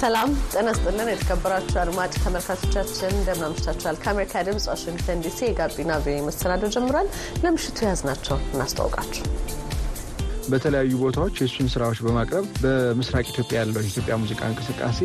ሰላም 0.00 0.30
ጤና 0.52 0.68
ይስጥልን። 0.72 1.08
የተከበራችሁ 1.10 1.76
አድማጭ 1.80 2.12
ተመልካቾቻችን 2.22 3.10
እንደምን 3.12 3.44
አምሽታችኋል? 3.48 3.96
ከአሜሪካ 4.02 4.42
ድምጽ 4.46 4.66
ዋሽንግተን 4.70 5.18
ዲሲ 5.24 5.38
የጋቢና 5.46 5.92
ቪኦኤ 6.04 6.20
መሰናዶ 6.28 6.70
ጀምሯል። 6.74 7.08
ለምሽቱ 7.42 7.76
የያዝናቸው 7.84 8.38
እናስታውቃችሁ። 8.52 9.24
በተለያዩ 10.50 10.92
ቦታዎች 11.02 11.34
የእሱን 11.40 11.68
ስራዎች 11.74 11.98
በማቅረብ 12.06 12.46
በምስራቅ 12.62 13.24
ኢትዮጵያ 13.32 13.58
ያለው 13.60 13.82
የኢትዮጵያ 13.82 14.16
ሙዚቃ 14.22 14.40
እንቅስቃሴ 14.50 15.00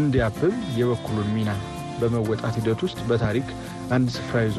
እንዲያብብ 0.00 0.42
የበኩሉን 0.78 1.30
ሚና 1.36 1.52
በመወጣት 2.00 2.54
ሂደት 2.60 2.82
ውስጥ 2.86 3.00
በታሪክ 3.08 3.48
አንድ 3.92 4.08
ስፍራ 4.16 4.38
ይዞ 4.46 4.58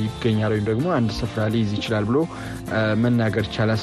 ይገኛል 0.00 0.52
ወይም 0.54 0.66
ደግሞ 0.70 0.86
አንድ 0.96 1.10
ስፍራ 1.18 1.42
ሊይዝ 1.54 1.72
ይችላል 1.76 2.06
ብሎ 2.10 2.18
መናገር 3.04 3.44
ይቻላል። 3.48 3.82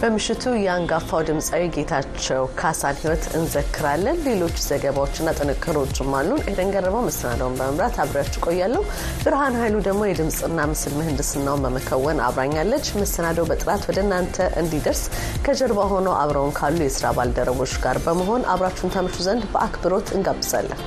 በምሽቱ 0.00 0.42
የአንጋፋው 0.56 1.22
ድምፃዊ 1.28 1.62
ጌታቸው 1.76 2.42
ካሳን 2.58 2.98
ሕይወት 3.00 3.24
እንዘክራለን። 3.38 4.18
ሌሎች 4.26 4.56
ዘገባዎችና 4.66 5.34
ጥንቅሮችም 5.38 6.12
አሉን። 6.18 6.44
ኤደን 6.50 6.70
ገረመው 6.74 7.02
መሰናዳውን 7.06 7.56
በመምራት 7.58 7.96
አብሬያችሁ 8.04 8.42
ቆያለሁ። 8.46 8.82
ብርሃን 9.24 9.58
ኃይሉ 9.60 9.76
ደግሞ 9.88 10.02
የድምፅና 10.08 10.68
ምስል 10.72 10.94
ምህንድስናውን 11.00 11.64
በመከወን 11.66 12.22
አብራኛለች። 12.28 12.92
መሰናዶው 13.00 13.48
በጥራት 13.50 13.84
ወደ 13.90 13.98
እናንተ 14.04 14.48
እንዲደርስ 14.62 15.02
ከጀርባ 15.46 15.88
ሆነው 15.92 16.16
አብረውን 16.20 16.56
ካሉ 16.58 16.80
የስራ 16.86 17.12
ባልደረቦች 17.18 17.74
ጋር 17.84 17.98
በመሆን 18.06 18.48
አብራችሁን 18.54 18.94
ታምሹ 18.96 19.18
ዘንድ 19.28 19.44
በአክብሮት 19.52 20.08
እንጋብዛለን። 20.16 20.80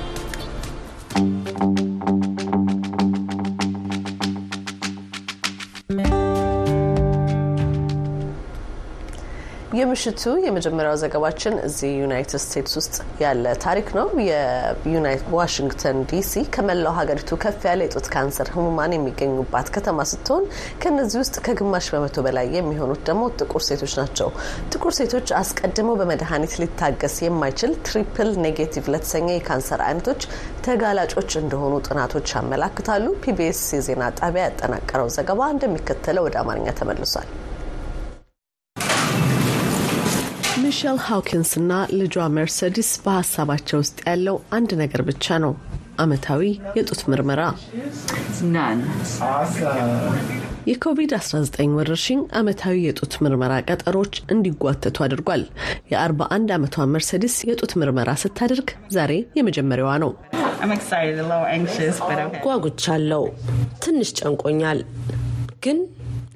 የምሽቱ 9.82 10.22
የመጀመሪያው 10.44 10.96
ዘገባችን 11.00 11.54
እዚህ 11.66 11.90
ዩናይትድ 12.00 12.40
ስቴትስ 12.42 12.74
ውስጥ 12.78 12.94
ያለ 13.22 13.44
ታሪክ 13.64 13.88
ነው። 13.96 14.06
ዋሽንግተን 15.34 15.98
ዲሲ 16.10 16.42
ከመላው 16.54 16.94
ሀገሪቱ 16.98 17.38
ከፍ 17.42 17.62
ያለ 17.68 17.80
የጡት 17.86 18.06
ካንሰር 18.14 18.48
ህሙማን 18.54 18.94
የሚገኙባት 18.96 19.68
ከተማ 19.76 20.06
ስትሆን 20.12 20.44
ከነዚህ 20.82 21.18
ውስጥ 21.22 21.36
ከግማሽ 21.46 21.88
በመቶ 21.94 22.24
በላይ 22.26 22.48
የሚሆኑት 22.56 23.02
ደግሞ 23.08 23.22
ጥቁር 23.40 23.64
ሴቶች 23.68 23.94
ናቸው። 24.00 24.28
ጥቁር 24.72 24.94
ሴቶች 24.98 25.28
አስቀድመው 25.40 25.98
በመድኃኒት 26.00 26.56
ሊታገስ 26.62 27.16
የማይችል 27.26 27.72
triple 27.88 28.30
negative 28.46 28.86
ለተሰኘ 28.94 29.28
የካንሰር 29.34 29.82
አይነቶች 29.88 30.22
ተጋላጮች 30.66 31.30
እንደሆኑ 31.42 31.74
ጥናቶች 31.88 32.28
ያመላክታሉ። 32.36 33.06
ፒቢኤስ 33.24 33.62
የዜና 33.76 34.04
ጣቢያ 34.20 34.44
ያጠናቀረው 34.48 35.10
ዘገባ 35.16 35.50
እንደሚከተለው 35.54 36.26
ወደ 36.28 36.38
አማርኛ 36.42 36.68
ተመልሷል። 36.80 37.30
ሚሼል 40.72 40.98
ሃውኪንስ 41.06 41.50
እና 41.58 41.70
ልጇ 41.92 42.14
ሜርሴዲስ 42.34 42.90
በሀሳባቸው 43.02 43.78
ውስጥ 43.80 43.98
ያለው 44.06 44.36
አንድ 44.56 44.70
ነገር 44.80 45.00
ብቻ 45.08 45.36
ነው፣ 45.42 45.52
አመታዊ 46.02 46.42
የጡት 46.76 47.00
ምርመራ። 47.10 47.40
የኮቪድ-19 50.66 51.76
ወረርሽኝ 51.78 52.20
አመታዊ 52.40 52.76
የጡት 52.84 53.14
ምርመራ 53.24 53.52
ቀጠሮች 53.68 54.14
እንዲጓተቱ 54.34 55.04
አድርጓል። 55.06 55.44
የ41 55.92 56.54
ዓመቷ 56.56 56.86
ሜርሴዲስ 56.92 57.36
የጡት 57.50 57.74
ምርመራ 57.82 58.14
ስታደርግ 58.22 58.68
ዛሬ 58.96 59.12
የመጀመሪያዋ 59.38 59.92
ነው። 60.04 60.12
ጓጉቻለሁ። 62.46 63.24
ትንሽ 63.84 64.10
ጨንቆኛል 64.20 64.80
ግን 65.62 65.80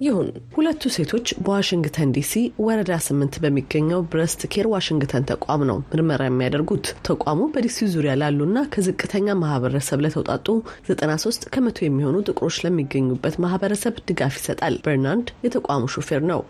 ይሁን። 0.01 0.27
ሁለቱ 0.57 0.83
ሴቶች 0.95 1.27
በዋሽንግተን 1.45 2.11
ዲሲ 2.17 2.33
ወረዳ 2.65 2.93
ስምንት 3.05 3.34
በሚገኘው 3.43 4.01
ብረስት 4.11 4.43
ኬር 4.53 4.67
ዋሽንግተን 4.73 5.27
ተቋም 5.31 5.62
ነው 5.71 5.79
ምርመራ 5.91 6.23
የሚያደርጉት። 6.27 6.89
ተቋሙ 7.09 7.49
በዲሲ 7.55 7.89
ዙሪያ 7.95 8.15
ላሉና 8.23 8.65
ከዝቅተኛ 8.75 9.37
ማህበረሰብ 9.43 10.03
ለተውጣጡ 10.07 10.47
93 10.91 11.49
ከመቶ 11.55 11.79
የሚሆኑ 11.84 12.17
ጥቁሮች 12.29 12.59
ለሚገኙበት 12.67 13.37
ማህበረሰብ 13.45 13.97
ድጋፍ 14.11 14.37
ይሰጣል። 14.41 14.77
በርናርድ 14.87 15.31
የተቋሙ 15.47 15.83
ሹፌር 15.97 16.23
ነው። 16.33 16.43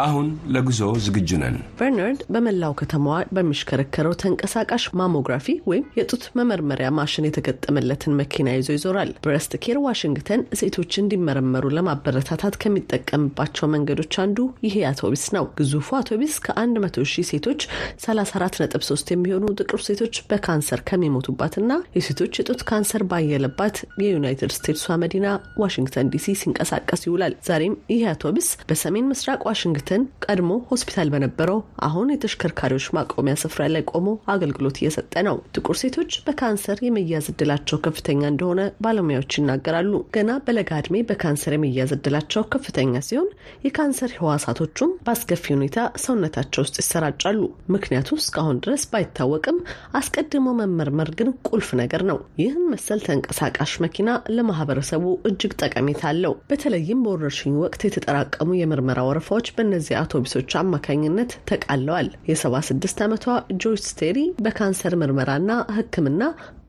አሁን 0.00 0.26
ለጉዞ 0.54 0.80
ዝግጁ 1.04 1.30
ነን። 1.40 1.56
በርናርድ 1.78 2.20
በመላው 2.34 2.72
ከተማዋ 2.80 3.16
በሚሽከረከረው 3.36 4.14
ተንቀሳቃሽ 4.22 4.84
ማሞግራፊ 4.98 5.46
ወይም 5.70 5.84
የጡት 5.98 6.24
መመርመሪያ 6.38 6.88
ማሽን 6.98 7.26
የተገጠመለትን 7.28 8.16
መኪና 8.20 8.48
ይዞ 8.56 8.68
ይዞራል። 8.76 9.10
ብረስት 9.24 9.52
ኬር 9.64 9.78
ዋሽንግተን 9.84 10.42
ሴቶች 10.60 10.92
እንዲመረመሩ 11.02 11.64
ለማበረታታት 11.76 12.56
ከሚጠቀምባቸው 12.62 13.68
መንገዶች 13.74 14.16
አንዱ 14.24 14.38
ይሄ 14.66 14.76
አውቶቢስ 14.90 15.26
ነው። 15.36 15.46
ግዙፉ 15.58 15.88
አውቶቢስ 15.98 16.34
ከ100 16.46 17.06
ሺህ 17.12 17.28
ሴቶች 17.32 17.60
34.3 18.06 19.14
የሚሆኑ 19.14 19.44
ጥቁር 19.60 19.82
ሴቶች 19.88 20.14
በካንሰር 20.30 20.82
ከሚሞቱባትና 20.88 21.68
የሴቶች 21.96 22.40
የጡት 22.40 22.62
ካንሰር 22.68 23.04
ባየለባት 23.10 23.76
የዩናይትድ 24.02 24.54
ስቴትሷ 24.58 24.96
መዲና 25.02 25.26
ዋሽንግተን 25.62 26.10
ዲሲ 26.12 26.36
ሲንቀሳቀስ 26.42 27.02
ይውላል። 27.06 27.36
ዛሬም 27.48 27.76
ይህ 27.92 28.02
አውቶቢስ 28.10 28.50
በሰሜን 28.68 29.08
ምስራቅ 29.12 29.40
ዋሽንግተን 29.48 29.81
ቀድሞ 30.26 30.50
ሆስፒታል 30.68 31.08
በነበረው 31.12 31.58
አሁን 31.86 32.12
የተሽከርካሪዎች 32.12 32.86
ማቆሚያ 32.96 33.34
ስፍራ 33.42 33.62
ላይ 33.72 33.82
ቆሞ 33.92 34.06
አገልግሎት 34.32 34.76
እየሰጠ 34.80 35.14
ነው። 35.26 35.36
ጥቁር 35.54 35.76
ሴቶች 35.82 36.12
በካንሰር 36.26 36.78
የመያዝ 36.86 37.26
እድላቸው 37.32 37.80
ከፍተኛ 37.86 38.22
እንደሆነ 38.32 38.60
ባለሙያዎች 38.84 39.36
ይናገራሉ። 39.38 39.92
ገና 40.16 40.30
በለጋ 40.46 40.70
ዕድሜ 40.82 41.02
በካንሰር 41.08 41.54
የመያዝ 41.56 41.92
እድላቸው 41.96 42.44
ከፍተኛ 42.54 43.02
ሲሆን 43.08 43.28
የካንሰር 43.66 44.12
ህዋሳቶቹም 44.18 44.92
በአስከፊ 45.06 45.44
ሁኔታ 45.56 45.76
ሰውነታቸው 46.04 46.62
ውስጥ 46.64 46.76
ይሰራጫሉ። 46.82 47.40
ምክንያቱ 47.74 48.10
እስካሁን 48.22 48.60
ድረስ 48.64 48.84
ባይታወቅም 48.92 49.58
አስቀድሞ 49.98 50.46
መመርመር 50.60 51.10
ግን 51.18 51.30
ቁልፍ 51.48 51.70
ነገር 51.82 52.04
ነው። 52.10 52.18
ይህን 52.42 52.64
መሰል 52.72 53.00
ተንቀሳቃሽ 53.06 53.72
መኪና 53.84 54.08
ለማህበረሰቡ 54.36 55.04
እጅግ 55.28 55.52
ጠቀሜታ 55.62 56.02
አለው። 56.12 56.34
በተለይም 56.50 57.02
በወረርሽኝ 57.04 57.54
ወቅት 57.62 57.82
የተጠራቀሙ 57.86 58.50
የምርመራ 58.56 59.00
ወረፋዎች 59.06 59.48
በእነዚህ 59.72 59.96
አውቶቡሶች 59.98 60.50
አማካኝነት 60.60 61.30
ተቃለዋል። 61.50 62.08
የ76 62.28 62.98
ዓመቷ 63.04 63.24
ጆይስ 63.62 63.86
ቴሪ 63.98 64.18
በካንሰር 64.44 64.94
ምርመራና 65.02 65.52
ሕክምና 65.76 66.22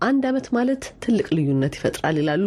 አንድ 0.07 0.23
ዓመት 0.29 0.47
ማለት 0.55 0.83
ትልቅ 1.03 1.25
ልዩነት 1.35 1.73
ይፈጥራል 1.77 2.15
ይላሉ። 2.21 2.45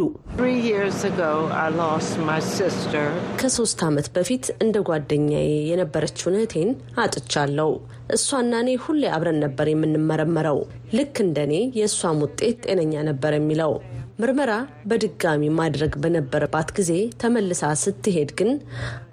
ከሶስት 3.40 3.82
ዓመት 3.86 4.08
በፊት 4.16 4.46
እንደ 4.64 4.82
ጓደኛዬ 4.88 5.50
የነበረችውን 5.70 6.38
እህቴን 6.38 6.70
አጥቻለሁ። 7.04 7.70
እሷና 8.16 8.54
እኔ 8.64 8.78
ሁሌ 8.84 9.04
አብረን 9.14 9.40
ነበር 9.44 9.68
የምንመረመረው። 9.70 10.60
ልክ 10.96 11.16
እንደኔ 11.24 11.52
የእሷም 11.80 12.22
ውጤት 12.24 12.58
ጤነኛ 12.66 13.04
ነበር 13.08 13.34
የሚለው 13.36 13.74
ምርመራ 14.18 14.52
በድጋሚ 14.90 15.42
ማድረግ 15.58 15.92
በነበረባት 16.02 16.68
ጊዜ 16.76 16.92
ተመልሳ 17.22 17.62
ስትሄድ 17.82 18.30
ግን 18.38 18.50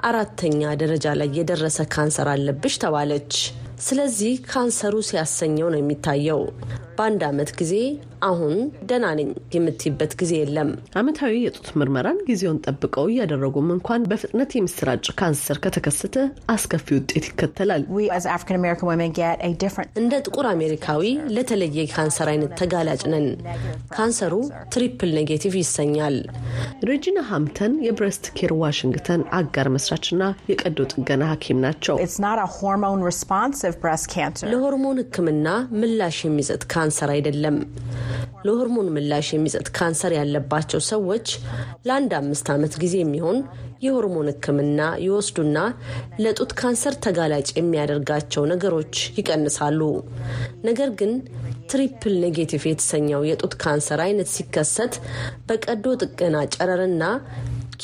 አራተኛ 0.09 0.72
ደረጃ 0.81 1.16
ላይ 1.19 1.30
የደረሰ 1.38 1.80
ካንሰር 1.94 2.30
አለብሽ 2.34 2.75
ተባለች። 2.84 3.34
ስለዚህ 3.84 4.34
ካንሰሩ 4.52 4.96
ሲያሰኘው 5.08 5.68
ነው 5.74 5.80
የሚታየው። 5.81 6.42
በአንድ 6.98 7.22
ዓመት 7.28 7.52
ጊዜ 7.59 7.74
አሁን 8.26 8.54
ደህና 8.90 9.06
ነኝ 9.18 9.28
የምትይበት 9.56 10.12
ጊዜ 10.20 10.34
የለም። 10.40 10.70
ዓመታዊ 11.00 11.34
የጡት 11.44 11.68
ምርመራን 11.80 12.20
ጊዜውን 12.28 12.59
ጠብቀው 12.66 13.06
እያደረጉም 13.12 13.68
እንኳን 13.76 14.06
በፍጥነት 14.12 14.52
የሚሰራጭ 14.56 15.06
ካንሰር 15.20 15.58
ከተከሰተ 15.64 16.16
አስከፊ 16.54 16.88
ውጤት 16.98 17.25
ይከተላል። 17.30 17.84
እንደ 20.01 20.13
ጥቁር 20.25 20.48
አሜሪካዊ 20.54 21.04
ለተለየ 21.36 21.86
ካንሰር 21.94 22.30
አይነት 22.34 22.54
ተጋላጭ 22.62 23.01
ነን። 23.13 23.28
ካንሰሩ 23.95 24.34
triple 24.74 25.12
negative 25.19 25.56
ይሰኛል። 25.62 26.18
ሬጂና 26.90 27.19
ሃምተን 27.30 27.75
የብረስት 27.88 28.25
ኬር 28.38 28.54
ዋሽንግተን 28.63 29.22
አጋር 29.38 29.68
መስራችና 29.75 30.22
የቀዶ 30.51 30.80
ጥገና 30.94 31.24
ሐኪም 31.31 31.60
ናቸው። 31.66 31.95
ለሆርሞን 34.54 35.00
ሕክምና 35.04 35.48
ምላሽ 35.80 36.18
የሚሰጥ 36.25 36.62
ካንሰር 36.83 37.09
አይደለም። 37.13 37.57
ለሆርሞን 38.45 38.88
ምላሽ 38.94 39.27
የሚሰጥ 39.33 39.68
ካንሰር 39.75 40.13
ያለባቸው 40.18 40.80
ሰዎች 40.89 41.27
ለአንድ 41.88 42.12
አምስት 42.18 42.47
ዓመት 42.53 42.74
ጊዜ 42.81 42.95
የሚሆን 43.01 43.38
የሆርሞን 43.83 44.27
ሕክምና 44.31 44.81
ይወስዱና 45.03 45.57
ለጡት 46.24 46.51
ካንሰር 46.59 46.95
ተጋላጭ 47.06 47.47
የሚያደርጋቸው 47.56 48.44
ነገሮች 48.51 48.95
ይቀንሳሉ። 49.18 49.80
ነገር 50.68 50.91
ግን 51.00 51.13
triple 51.72 52.13
negative 52.24 52.63
የተሰኘው 52.69 53.21
የጡት 53.30 53.53
ካንሰር 53.63 54.01
አይነት 54.06 54.30
ሲከሰት 54.35 54.95
በቀዶ 55.50 55.85
ጥገና 56.03 56.35
ጨረርና 56.56 57.03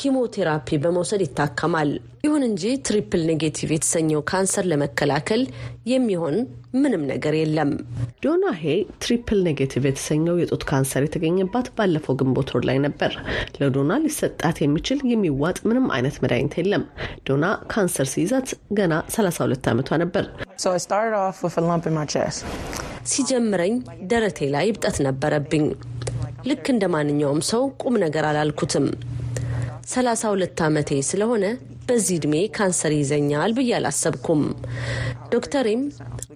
ኪሞቴራፒ 0.00 0.68
በመውሰድ 0.82 1.22
ይታከማል። 1.24 1.90
ይሁን 2.24 2.42
እንጂ 2.46 2.62
triple 2.86 3.22
negative 3.28 3.70
የተሰኘው 3.74 4.20
ካንሰር 4.30 4.64
ለመከላከል 4.70 5.42
የሚሆን 5.90 6.36
ምንም 6.74 7.02
ነገር 7.10 7.34
የለም። 7.38 7.70
ዶና 8.24 8.44
ሄ 8.58 8.64
triple 9.04 9.38
negative 9.46 9.84
የተሰኘው 9.88 10.36
የጡት 10.40 10.64
ካንሰር 10.70 11.04
የተገኘባት 11.06 11.68
ባለፈው 11.76 12.16
ግንቦት 12.20 12.50
ወር 12.54 12.64
ላይ 12.68 12.78
ነበር። 12.86 13.12
ለዶና 13.58 13.98
ሊሰጣት 14.04 14.58
የሚችል 14.64 15.00
የሚዋጥ 15.12 15.58
ምንም 15.68 15.86
አይነት 15.96 16.18
መድኃኒት 16.24 16.56
የለም። 16.60 16.84
ዶና 17.28 17.44
ካንሰር 17.72 18.08
ሲይዛት 18.12 18.50
ገና 18.78 18.92
32 19.16 19.70
ዓመቷ 19.72 19.98
ነበር። 20.04 20.26
ሲጀምረኝ 23.10 23.74
ደረቴ 24.10 24.48
ላይ 24.54 24.66
እብጠት 24.70 24.98
ነበረብኝ። 25.06 25.66
ልክ 26.46 26.66
እንደ 26.72 26.84
ማንኛውም 26.92 27.40
ሰው 27.50 27.62
ቁም 27.82 27.94
ነገር 28.02 28.24
አላልኩትም። 28.28 28.86
32 29.86 30.62
ዓመቴ 30.66 30.90
ስለሆነ 31.08 31.44
በዚህ 31.86 32.16
ዕድሜ 32.18 32.34
ካንሰር 32.56 32.92
ይዘኛል 32.96 33.50
ብዬ 33.56 33.70
አላሰብኩም። 33.78 34.42
ዶክተሬም 35.32 35.82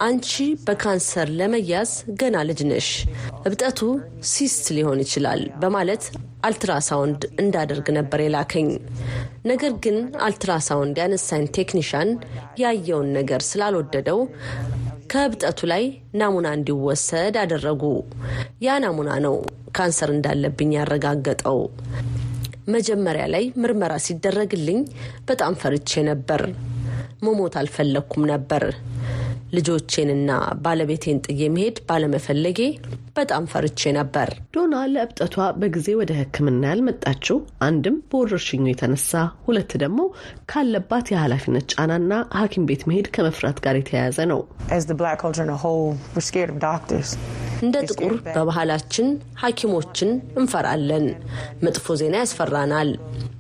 አንቺ 0.07 0.31
በካንሰር 0.67 1.29
ለመያዝ 1.39 1.91
ገና 2.21 2.37
ልጅ 2.49 2.61
ነሽ፣ 2.71 2.89
እብጠቱ 3.49 3.81
cyst 4.33 4.67
ሊሆን 4.77 5.03
ይችላል 5.05 5.43
በማለት 5.63 6.05
አልትራሳውንድ 6.49 7.23
እንዳደርግ 7.43 7.87
ነበር 7.99 8.23
የላከኝ። 8.25 8.69
ነገር 9.47 9.73
ግን 9.85 9.97
አልትራሳውንድ 10.27 10.99
ያነሳኝ 11.03 11.45
ቴክኒሻን 11.59 12.11
ያየውን 12.63 13.11
ነገር 13.19 13.43
ስላልወደደው 13.51 14.21
ከእብጠቱ 15.13 15.61
ላይ 15.73 15.85
ናሙና 16.21 16.49
እንዲወሰድ 16.59 17.35
አደረጉ። 17.41 17.83
ያ 18.63 18.79
ናሙና 18.85 19.11
ነው 19.27 19.37
ካንሰር 19.77 20.11
እንዳለብኝ 20.15 20.71
ያረጋገጠው። 20.79 21.59
መጀመሪያ 22.69 23.25
ላይ 23.27 23.45
ምርመራ 23.57 23.95
ሲደረግልኝ 24.05 24.79
በጣም 25.27 25.55
ፈርቼ 25.55 26.03
ነበር። 26.03 26.43
መሞት 27.23 27.55
አልፈለግኩም 27.61 28.25
ነበር። 28.27 28.65
ልጆቼንና 29.57 30.31
ባለቤቴን 30.65 31.19
ጥዬ 31.27 31.43
መሄድ 31.55 31.77
ባለመፈለጌ 31.89 32.61
በጣም 33.17 33.45
ፈርቼ 33.53 33.93
ነበር። 33.97 34.29
ዶና 34.55 34.75
ለእብጠቷ 34.93 35.35
በጊዜ 35.61 35.89
ወደ 35.99 36.13
ሕክምና 36.19 36.63
ያልመጣችው 36.71 37.37
አንድም 37.67 37.97
በወረርሽኙ 38.11 38.65
የተነሳ 38.69 39.13
ሁለት 39.47 39.73
ደግሞ 39.83 40.01
ካለባት 40.53 41.13
የኃላፊነት 41.13 41.67
ጫናና 41.75 42.13
ሐኪም 42.39 42.67
ቤት 42.71 42.85
መሄድ 42.91 43.09
ከመፍራት 43.17 43.61
ጋር 43.67 43.77
የተያያዘ 43.79 44.19
ነው። 44.33 44.41
እንደ 47.63 47.77
ጥቁር 47.89 48.13
በባህላችን 48.27 49.07
ሐኪሞችን 49.43 50.11
እንፈራለን። 50.41 51.07
መጥፎ 51.65 51.97
ዜና 52.01 52.17
ያስፈራናል። 52.23 52.91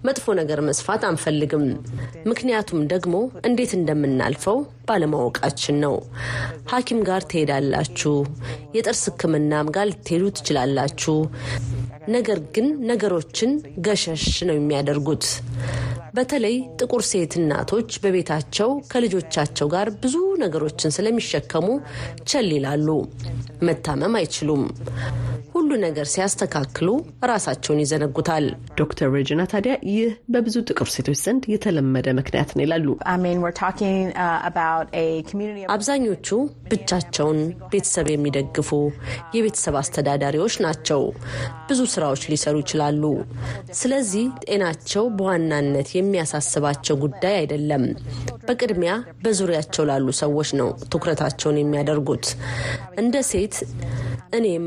መጥፎ 0.04 0.26
ነገር 0.38 0.60
መስፋት 0.66 1.02
አንፈልግም። 1.08 1.64
ምክንያቱም 2.30 2.80
ደግሞ 2.92 3.14
እንዴት 3.48 3.72
እንደምናልፈው 3.78 4.58
ባለማወቃችን 4.88 5.76
ነው። 5.84 5.94
ሐኪም 6.70 7.00
ጋር 7.08 7.22
ትሄዳላችሁ፣ 7.30 8.14
የጥርስ 8.76 9.02
ሕክምናም 9.08 9.68
ጋር 9.76 9.86
ልትሄዱ 9.90 10.24
ትችላላችሁ። 10.36 11.16
ነገር 12.08 12.38
ግን 12.54 12.66
ነገሮችን 12.88 13.52
ገሸሽ 13.84 14.24
ነው 14.48 14.56
የሚያደርጉት። 14.56 15.26
በተለይ 16.16 16.56
ጥቁር 16.80 17.02
ሴት 17.08 17.32
እናቶች 17.38 17.90
በቤታቸው 18.02 18.70
ከልጆቻቸው 18.90 19.66
ጋር 19.72 19.88
ብዙ 20.02 20.14
ነገሮችን 20.42 20.94
ስለሚሸከሙ 20.96 21.66
ቸል 22.26 22.50
ይላሉ። 22.56 22.88
መታመም 23.62 24.14
አይችሉም። 24.20 24.62
ሁሉ 25.64 25.76
ነገር 25.82 26.06
ሲያስተካክሉ 26.12 26.88
ራሳቸውን 27.30 27.78
ይዘነጉታል። 27.82 28.46
ዶክተር 28.80 29.06
ሬጂና 29.14 29.42
ታዲያ 29.52 29.74
ይህ 29.88 30.10
በብዙ 30.32 30.56
ጥቁር 30.66 30.88
ሴቶች 30.94 31.18
ዘንድ 31.22 31.44
የተለመደ 31.52 32.06
ምክንያት 32.18 32.50
ነው 32.56 32.62
ይላሉ። 32.64 32.86
አብዛኞቹ 35.74 36.28
ብቻቸውን 36.70 37.38
ቤተሰብ 37.72 38.08
የሚደግፉ 38.12 38.70
የቤተሰብ 39.36 39.76
አስተዳዳሪዎች 39.82 40.56
ናቸው። 40.66 41.00
ብዙ 41.70 41.80
ስራዎች 41.94 42.24
ሊሰሩ 42.32 42.54
ይችላሉ። 42.64 43.02
ስለዚህ 43.80 44.26
ጤናቸው 44.44 45.06
በዋናነት 45.16 45.90
የሚያሳስባቸው 45.96 46.98
ጉዳይ 47.04 47.36
አይደለም። 47.40 47.86
በቅድሚያ 48.46 48.92
በዙሪያቸው 49.24 49.86
ላሉ 49.90 50.08
ሰዎች 50.22 50.50
ነው 50.60 50.70
ትኩረታቸውን 50.88 51.60
የሚያደርጉት። 51.62 52.26
እንደ 52.98 53.16
ሴት 53.30 53.56
እኔም 54.34 54.64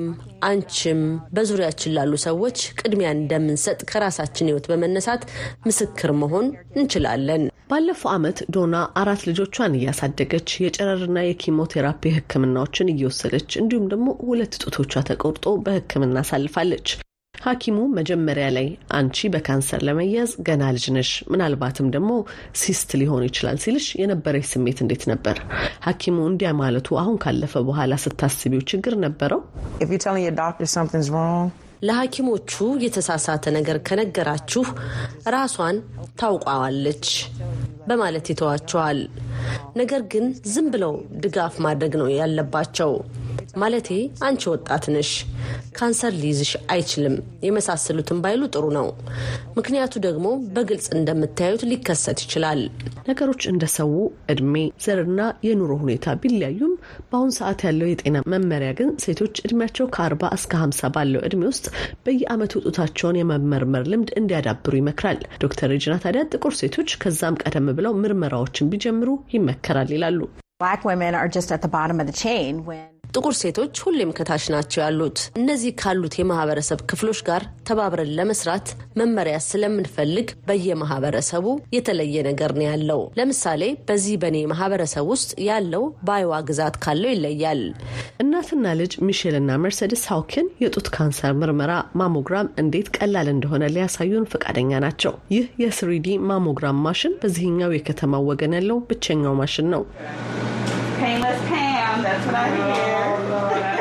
አንቺም 0.89 1.01
በዙሪያችን 1.35 1.93
ላሉ 1.95 2.13
ሰዎች 2.23 2.57
ቅድሚያ 2.79 3.07
እንደምንሰጥ 3.15 3.79
ከራሳችን 3.89 4.47
ሕይወት 4.49 4.65
በመነሳት 4.71 5.23
ምስክር 5.65 6.11
መሆን 6.21 6.45
እንችላለን። 6.77 7.43
ባለፈው 7.71 8.09
ዓመት 8.13 8.37
ዶና 8.55 8.75
አራት 9.01 9.21
ልጆቿን 9.29 9.75
እያሳደገች 9.79 10.51
የጨረርና 10.61 11.25
የኪሞቴራፒ 11.25 12.13
ሕክምናዎችን 12.17 12.91
እየወሰደች 12.93 13.49
እንዲሁም 13.61 13.89
ደግሞ 13.93 14.07
ሁለት 14.23 14.55
ጡቶቿ 14.63 15.03
ተቆርጦ 15.09 15.57
በሕክምና 15.65 16.23
አሳልፋለች። 16.23 16.87
ሐኪሙ 17.37 17.77
መጀመሪያ 17.97 18.45
ላይ 18.55 18.67
አንቺ 18.97 19.27
በካንሰር 19.33 19.81
ለመያዝ 19.87 20.31
ገና 20.47 20.63
ልጅ 20.75 20.85
ነሽ፣ 20.95 21.11
ምናልባትም 21.31 21.87
ደግሞ 21.95 22.11
ሲስት 22.61 22.89
ሊሆን 23.01 23.23
ይችላል 23.27 23.57
ሲልሽ 23.63 23.87
የነበረች 24.01 24.45
ስሜት 24.51 24.79
እንዴት 24.83 25.03
ነበር? 25.11 25.37
ሐኪሙ 25.87 26.17
እንዲያ 26.29 26.51
ማለቱ 26.61 26.97
አሁን 27.01 27.17
ካለፈ 27.23 27.53
በኋላ 27.67 27.93
ስታስቢው 28.05 28.63
ችግር 28.71 28.95
ነበረው? 29.05 29.41
ለሐኪሞቹ 31.83 32.51
የተሳሳተ 32.83 33.45
ነገር 33.57 33.77
ከነገራችሁ 33.87 34.63
ራሷን 35.33 35.77
ታውቋዋለች 36.19 37.07
በማለት 37.87 38.25
ይተዋቸዋል። 38.31 38.99
ነገር 39.77 40.01
ግን 40.13 40.25
ዝም 40.53 40.67
ብለው 40.73 40.93
ድጋፍ 41.23 41.55
ማድረግ 41.65 41.93
ነው 42.01 42.09
ያለባቸው። 42.15 42.91
ማለቴ 43.61 43.89
አንቺ 44.27 44.41
ወጣት 44.51 44.85
ነሽ፣ 44.93 45.11
ካንሰር 45.77 46.13
ሊይዝሽ 46.19 46.51
አይችልም 46.73 47.15
የመሳሰሉትን 47.47 48.21
ባይሉ 48.23 48.43
ጥሩ 48.53 48.65
ነው። 48.77 48.87
ምክንያቱ 49.57 49.93
ደግሞ 50.05 50.25
በግልጽ 50.55 50.87
እንደምታዩት 50.97 51.63
ሊከሰት 51.69 52.19
ይችላል። 52.25 52.61
ነገሮች 53.09 53.41
እንደ 53.51 53.65
ሰው 53.75 53.91
እድሜ፣ 54.33 54.55
ዘርና 54.85 55.19
የኑሮ 55.47 55.71
ሁኔታ 55.83 56.15
ቢለያዩም 56.21 56.73
በአሁኑ 57.09 57.29
ሰዓት 57.39 57.61
ያለው 57.67 57.89
የጤና 57.89 58.23
መመሪያ 58.33 58.71
ግን 58.79 58.89
ሴቶች 59.03 59.35
እድሜያቸው 59.43 59.87
ከአርባ 59.95 60.31
እስከ 60.37 60.61
ሀምሳ 60.61 60.91
ባለው 60.95 61.23
እድሜ 61.27 61.43
ውስጥ 61.51 61.65
በየዓመቱ 62.05 62.55
ጡታቸውን 62.67 63.19
የመመርመር 63.21 63.85
ልምድ 63.91 64.11
እንዲያዳብሩ 64.19 64.73
ይመክራል። 64.79 65.21
ዶክተር 65.43 65.71
ሬጅና 65.73 65.95
ታዲያ 66.03 66.23
ጥቁር 66.31 66.55
ሴቶች 66.61 66.91
ከዛም 67.01 67.39
ቀደም 67.43 67.69
ብለው 67.77 67.95
ምርመራዎችን 68.01 68.69
ቢጀምሩ 68.71 69.09
ይመከራል 69.35 69.91
ይላሉ። 69.95 70.19
ጥቁር 73.17 73.35
ሴቶች 73.39 73.75
ሁሌም 73.83 74.09
ከታች 74.17 74.43
ናቸው 74.53 74.79
ያሉት። 74.83 75.19
እነዚህ 75.39 75.71
ካሉት 75.79 76.15
የማህበረሰብ 76.17 76.79
ክፍሎች 76.89 77.19
ጋር 77.27 77.43
ተባብረን 77.67 78.11
ለመስራት 78.17 78.67
መመሪያ 78.99 79.37
ስለምንፈልግ 79.47 80.27
በየማህበረሰቡ 80.47 81.45
የተለየ 81.75 82.23
ነገር 82.27 82.51
ነው 82.57 82.65
ያለው። 82.67 83.01
ለምሳሌ 83.19 83.61
በዚህ 83.87 84.15
በእኔ 84.21 84.37
ማህበረሰብ 84.51 85.05
ውስጥ 85.13 85.31
ያለው 85.47 85.83
በአይዋ 86.07 86.41
ግዛት 86.49 86.77
ካለው 86.85 87.11
ይለያል። 87.13 87.63
እናትና 88.23 88.75
ልጅ 88.81 88.93
ሚሼልና 89.07 89.57
መርሴዲስ 89.63 90.03
ሀውኪን 90.11 90.49
የጡት 90.63 90.89
ካንሰር 90.95 91.33
ምርመራ 91.41 91.71
ማሞግራም 92.01 92.51
እንዴት 92.63 92.89
ቀላል 92.97 93.29
እንደሆነ 93.33 93.71
ሊያሳዩን 93.75 94.29
ፈቃደኛ 94.33 94.71
ናቸው። 94.85 95.15
ይህ 95.35 95.47
የ 95.63 95.86
3D 95.86 96.09
ማሞግራም 96.29 96.83
ማሽን 96.87 97.15
በዚህኛው 97.23 97.75
የከተማው 97.75 98.27
ወገን 98.31 98.55
ያለው 98.59 98.79
ብቸኛው 98.89 99.35
ማሽን 99.41 99.69
ነው። 99.75 99.83
Painless 100.97 101.39
Pam, 101.47 102.01
that's 102.01 102.25
what 102.25 102.33
I 102.33 102.49
hear. 102.55 103.27
Oh, 103.29 103.76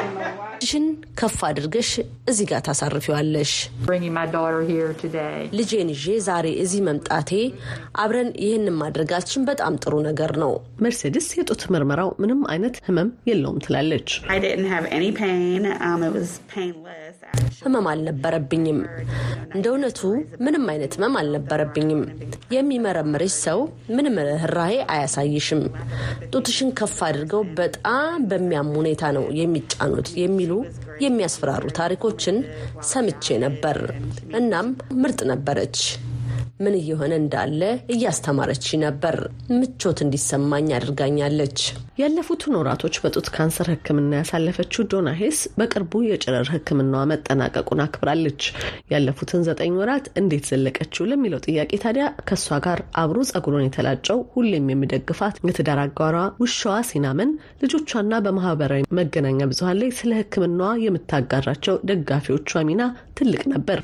ሽን 0.66 0.85
ከፍ 1.18 1.38
አድርገሽ 1.46 1.90
እዚህ 2.30 2.46
ጋር 2.50 2.61
ታሳርፊዋለሽ። 2.66 3.52
ልጄን 5.58 5.88
ይዤ 5.94 6.06
ዛሬ 6.26 6.46
እዚህ 6.62 6.80
መምጣቴ 6.87 7.30
አብረን 8.02 8.30
ይህንን 8.42 8.76
ማድረጋችን 8.80 9.46
በጣም 9.50 9.76
ጥሩ 9.82 9.94
ነገር 10.08 10.32
ነው። 10.42 10.52
መርሴዲስ 10.85 11.28
የጡት 11.38 11.62
ምርመራው 11.75 12.11
ምንም 12.23 12.40
አይነት 12.52 12.76
ህመም 12.88 13.11
የለውም 13.30 13.61
ትላለች። 13.66 14.08
ህመም 17.62 17.87
አልነበረብኝም። 17.90 18.80
እንደ 19.54 19.64
እውነቱ 19.73 20.00
ምንም 20.44 20.64
አይነት 20.73 20.92
ህመም 20.99 21.14
አልነበረብኝም። 21.20 22.02
የሚመረምርሽ 22.56 23.35
ሰው 23.46 23.61
ምንም 23.96 24.16
ርኅራሄ 24.28 24.75
አያሳይሽም። 24.94 25.62
ጡትሽን 26.32 26.70
ከፍ 26.78 26.99
አድርገው 27.06 27.42
በጣም 27.58 27.94
በሚያም 28.30 28.70
ሁኔታ 28.78 29.04
ነው 29.16 29.25
የሚጫኑት 29.40 30.11
የሚሉ 30.20 30.52
የሚያስፈራሩ 31.01 31.65
ታሪኮችን 31.79 32.37
ሰምቼ 32.91 33.37
ነበር። 33.45 33.79
እናም 34.41 34.69
ምርጥ 35.03 35.21
ነበረች። 35.33 35.79
ምን 36.61 36.75
እየሆነ 36.79 37.13
እንዳለ 37.21 37.63
እያስተማረች 37.95 38.67
ነበር። 38.83 39.17
ምቾት 39.55 39.99
እንዲሰማኝ 40.05 40.69
አድርጋኛለች። 40.77 41.59
ያለፉትን 42.01 42.55
ወራቶች 42.59 42.95
በጡት 43.03 43.27
ካንሰር 43.35 43.69
ሕክምና 43.73 44.13
ያሳለፈችው 44.19 44.87
ዶና 44.91 45.11
ሄስ 45.19 45.39
በቅርቡ 45.59 45.93
የጨረር 46.07 46.49
ሕክምናዋ 46.55 47.03
መጠናቀቁን 47.11 47.83
አክብራለች። 47.85 48.43
ያለፉትን 48.93 49.45
ዘጠኝ 49.49 49.75
ወራት 49.81 50.07
እንዴት 50.21 50.47
ዘለቀችው 50.51 51.09
ለሚለው 51.11 51.43
ጥያቄ 51.47 51.73
ታዲያ 51.85 52.07
ከእሷ 52.29 52.59
ጋር 52.67 52.81
አብሮ 53.03 53.19
ጸጉሩን 53.31 53.67
የተላጨው 53.67 54.21
ሁሌም 54.35 54.71
የሚደግፋት 54.73 55.15
የትዳር 55.49 55.81
አጋሯ 55.85 56.15
ውሻዋ 56.43 56.77
ሲናመን 56.89 57.31
ልጆቿና 57.63 58.15
በማህበራዊ 58.27 58.83
መገናኛ 58.99 59.41
ብዙኃን 59.51 59.81
ላይ 59.81 59.93
ስለ 59.99 60.13
ሕክምናዋ 60.21 60.73
የምታጋራቸው 60.85 61.77
ደጋፊዎቿ 61.91 62.35
ሚና 62.69 62.83
ትልቅ 63.19 63.43
ነበር። 63.53 63.79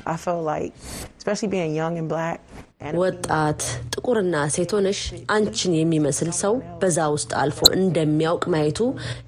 ወጣት 2.99 3.61
ጥቁርና 3.93 4.35
ሴት 4.53 4.71
ሆነሽ 4.75 4.99
አንቺን 5.33 5.73
የሚመስል 5.77 6.29
ሰው 6.39 6.53
በዛ 6.81 6.97
ውስጥ 7.13 7.31
አልፎ 7.41 7.59
እንደሚያውቅ 7.77 8.43
ማየቱ 8.53 8.79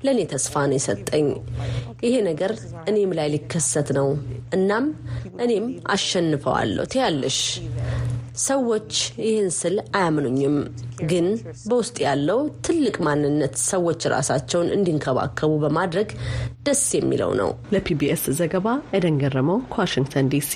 ለእኔ 0.06 0.20
ተስፋ 0.32 0.64
ነው 0.68 0.78
የሰጠኝ። 0.78 1.28
ይሄ 2.06 2.16
ነገር 2.28 2.52
እኔም 2.90 3.14
ላይ 3.20 3.30
ሊከሰት 3.36 3.90
ነው። 4.00 4.10
እናም 4.58 4.88
እኔም 5.46 5.66
አሸንፈዋለሁ 5.96 6.86
ትያለሽ። 6.94 7.40
ሰዎች 8.44 8.92
ይህን 9.24 9.50
ስል 9.58 9.76
አያምኑኝም፣ 9.98 10.56
ግን 11.10 11.28
በውስጥ 11.70 11.98
ያለው 12.06 12.40
ትልቅ 12.66 12.96
ማንነት 13.08 13.56
ሰዎች 13.70 14.02
ራሳቸውን 14.16 14.72
እንዲንከባከቡ 14.76 15.52
በማድረግ 15.64 16.10
ደስ 16.66 16.84
የሚለው 16.98 17.32
ነው። 17.42 17.52
ለፒቢኤስ 17.74 18.26
ዘገባ 18.40 18.68
ኤደን 18.98 19.20
ገረመው 19.24 19.62
ከዋሽንግተን 19.72 20.30
ዲሲ። 20.34 20.54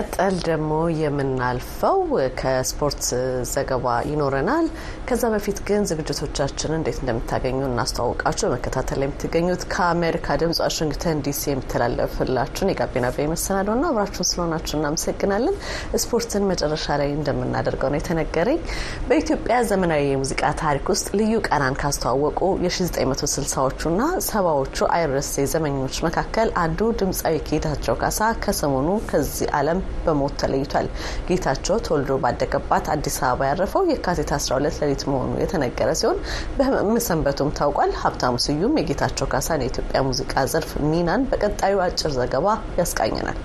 at 0.00 0.09
በመቀጠል 0.20 0.38
ደግሞ 0.48 0.70
የምናልፈው 0.96 2.00
ከስፖርት 2.40 3.04
ዘገባ 3.50 3.84
ይኖረናል። 4.08 4.66
ከዛ 5.08 5.22
በፊት 5.34 5.58
ግን 5.68 5.86
ዝግጅቶቻችን 5.90 6.74
እንዴት 6.78 6.98
እንደምታገኙ 7.02 7.60
እናስተዋውቃችሁ። 7.68 8.44
በመከታተል 8.46 9.00
የምትገኙት 9.04 9.62
ከአሜሪካ 9.72 10.36
ድምጽ 10.42 10.58
ዋሽንግተን 10.64 11.22
ዲሲ 11.26 11.42
የሚተላለፍላችሁን 11.50 12.72
የጋቢና 12.72 13.08
ቤ 13.14 13.26
መሰናዶ 13.32 13.78
ና 13.78 13.86
አብራችሁን 13.90 14.28
ስለሆናችሁ 14.30 14.74
እናመሰግናለን። 14.78 15.56
ስፖርትን 16.04 16.46
መጨረሻ 16.50 16.98
ላይ 17.02 17.10
እንደምናደርገው 17.16 17.90
ነው 17.92 18.00
የተነገረኝ። 18.00 18.60
በኢትዮጵያ 19.08 19.56
ዘመናዊ 19.70 20.04
የሙዚቃ 20.10 20.52
ታሪክ 20.62 20.86
ውስጥ 20.94 21.08
ልዩ 21.18 21.34
ቀናን 21.48 21.80
ካስተዋወቁ 21.82 22.42
የ1960ዎቹ 22.66 23.94
ና 23.96 24.10
ሰባዎቹ 24.28 24.90
አይረሴ 24.94 25.46
ዘመኞች 25.54 25.96
መካከል 26.08 26.50
አንዱ 26.62 26.92
ድምፃዊ 27.00 27.34
ጌታቸው 27.50 27.96
ካሳ 28.02 28.30
ከሰሞኑ 28.44 28.88
ከዚህ 29.10 29.50
ዓለም 29.58 29.80
በሞት 30.10 30.36
ተለይቷል። 30.42 30.88
ጌታቸው 31.28 31.78
ተወልዶ 31.86 32.18
ባደገባት 32.24 32.88
አዲስ 32.94 33.18
አበባ 33.24 33.48
ያረፈው 33.50 33.84
የካቲት 33.90 34.32
12 34.38 34.82
ሌሊት 34.82 35.04
መሆኑ 35.10 35.32
የተነገረ 35.42 35.90
ሲሆን 36.00 36.18
በመሰንበቱም 36.58 37.54
ታውቋል። 37.58 37.92
ሀብታሙ 38.02 38.34
ስዩም 38.46 38.78
የጌታቸው 38.80 39.28
ካሳን 39.32 39.64
የኢትዮጵያ 39.64 40.00
ሙዚቃ 40.08 40.44
ዘርፍ 40.52 40.72
ሚናን 40.90 41.28
በቀጣዩ 41.30 41.76
አጭር 41.86 42.12
ዘገባ 42.18 42.46
ያስቃኘናል። 42.80 43.40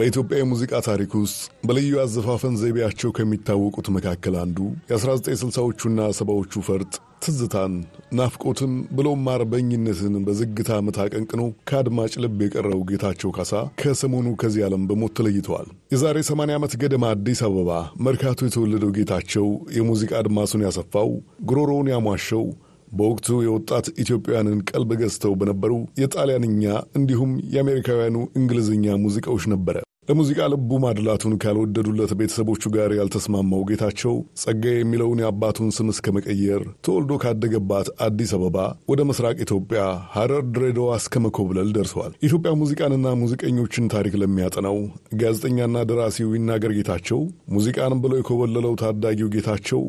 በኢትዮጵያ 0.00 0.36
የሙዚቃ 0.38 0.72
ታሪክ 0.84 1.12
ውስጥ 1.18 1.38
በልዩ 1.68 1.94
አዘፋፈን 2.02 2.54
ዘይቤያቸው 2.60 3.10
ከሚታወቁት 3.16 3.88
መካከል 3.96 4.34
አንዱ 4.42 4.58
የ1960ዎቹና 4.90 6.06
ሰባዎቹ 6.18 6.62
ፈርጥ 6.68 6.92
ትዝታን፣ 7.24 7.72
ናፍቆትን 8.18 8.72
ብሎም 8.96 9.26
አርበኝነትን 9.32 10.14
በዝግታ 10.26 10.78
ምት 10.86 10.98
አቀንቅኖ 11.04 11.42
ከአድማጭ 11.70 12.12
ልብ 12.24 12.38
የቀረው 12.44 12.80
ጌታቸው 12.90 13.32
ካሳ 13.36 13.52
ከሰሞኑ 13.82 14.32
ከዚህ 14.42 14.64
ዓለም 14.68 14.86
በሞት 14.90 15.14
ተለይተዋል። 15.18 15.68
የዛሬ 15.92 16.22
80 16.30 16.56
ዓመት 16.56 16.76
ገደማ 16.82 17.12
አዲስ 17.16 17.42
አበባ 17.48 17.70
መርካቶ 18.06 18.48
የተወለደው 18.48 18.94
ጌታቸው 18.98 19.46
የሙዚቃ 19.78 20.12
አድማሱን 20.22 20.66
ያሰፋው 20.68 21.12
ጉሮሮውን 21.44 21.92
ያሟሸው 21.94 22.44
በወቅቱ 22.90 23.28
የወጣት 23.42 23.86
ኢትዮጵያውያንን 24.02 24.64
ቀልብ 24.70 24.90
ገዝተው 25.00 25.34
በነበሩ 25.40 25.72
የጣሊያንኛ 26.00 26.64
እንዲሁም 26.98 27.32
የአሜሪካውያኑ 27.54 28.16
እንግሊዝኛ 28.40 28.96
ሙዚቃዎች 29.04 29.46
ነበረ። 29.52 29.76
ለሙዚቃ 30.08 30.38
ልቡ 30.50 30.70
ማድላቱን 30.82 31.32
ካልወደዱለት 31.42 32.12
ቤተሰቦቹ 32.20 32.62
ጋር 32.76 32.90
ያልተስማማው 32.96 33.60
ጌታቸው 33.68 34.14
ጸጋዬ 34.42 34.76
የሚለውን 34.78 35.20
የአባቱን 35.22 35.68
ስም 35.76 35.88
እስከ 35.92 36.12
መቀየር 36.16 36.62
ተወልዶ 36.86 37.18
ካደገባት 37.22 37.88
አዲስ 38.06 38.30
አበባ 38.36 38.56
ወደ 38.90 39.04
ምስራቅ 39.10 39.36
ኢትዮጵያ 39.44 39.82
ሐረር፣ 40.14 40.42
ድሬዳዋ 40.54 40.96
እስከ 41.00 41.22
መኮብለል 41.24 41.70
ደርሰዋል። 41.76 42.12
የኢትዮጵያ 42.18 42.52
ሙዚቃንና 42.62 43.12
ሙዚቀኞችን 43.22 43.90
ታሪክ 43.94 44.16
ለሚያጠናው 44.22 44.78
ጋዜጠኛና 45.20 45.84
ደራሲው 45.90 46.34
ይናገር 46.36 46.74
ጌታቸው 46.78 47.22
ሙዚቃን 47.56 48.00
ብሎ 48.02 48.14
የኮበለለው 48.18 48.74
ታዳጊው 48.82 49.32
ጌታቸው 49.36 49.82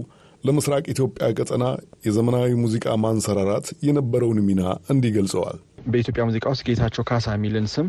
ለምስራቅ 0.44 0.86
ኢትዮጵያ 0.92 1.26
ቀጠና 1.36 1.64
የዘመናዊ 2.06 2.52
ሙዚቃ 2.62 2.96
ማንሰራራት 3.02 3.68
የነበረውን 3.88 4.40
ሚና 4.46 4.62
እንዲህ 4.90 5.12
ገልጸዋል። 5.18 5.58
በኢትዮጵያ 5.86 6.24
ሙዚቃ 6.28 6.46
ውስጥ 6.54 6.64
ጌታቸው 6.68 7.04
ካሳ 7.10 7.36
የሚልን 7.36 7.68
ስም 7.74 7.88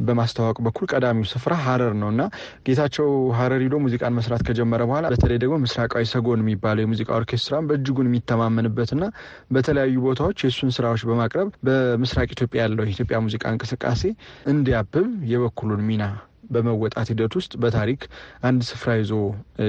በማስተዋወቅ 0.00 0.58
በኩል 0.66 0.86
ቀዳሚው 0.92 1.26
ስፍራ 1.32 1.54
ሀረር 1.64 1.94
ነው። 2.00 2.10
እና 2.14 2.22
ጌታቸው 2.66 3.08
ሀረር 3.38 3.62
ሂዶ 3.64 3.76
ሙዚቃን 3.84 4.16
መስራት 4.18 4.42
ከጀመረ 4.48 4.82
በኋላ 4.88 5.06
በተለይ 5.14 5.40
ደግሞ 5.42 5.56
ምስራቃዊ 5.64 6.04
ሰጎን 6.12 6.42
የሚባለው 6.44 6.84
የሙዚቃ 6.84 7.10
ኦርኬስትራን 7.18 7.68
በእጅጉን 7.70 8.10
የሚተማመንበትና 8.10 9.04
በተለያዩ 9.52 9.96
ቦታዎች 10.08 10.44
የእሱን 10.44 10.74
ስራዎች 10.78 11.04
በማቅረብ 11.10 11.50
በምስራቅ 11.68 12.28
ኢትዮጵያ 12.36 12.60
ያለው 12.66 12.86
የኢትዮጵያ 12.86 13.18
ሙዚቃ 13.26 13.44
እንቅስቃሴ 13.54 14.04
እንዲያብብ 14.52 14.96
የበኩሉን 15.32 15.84
ሚና 15.84 16.04
በመወጣት 16.54 17.08
ሂደት 17.12 17.34
ውስጥ 17.38 17.52
በታሪክ 17.62 18.02
አንድ 18.48 18.60
ስፍራ 18.70 18.90
ይዞ 18.98 19.12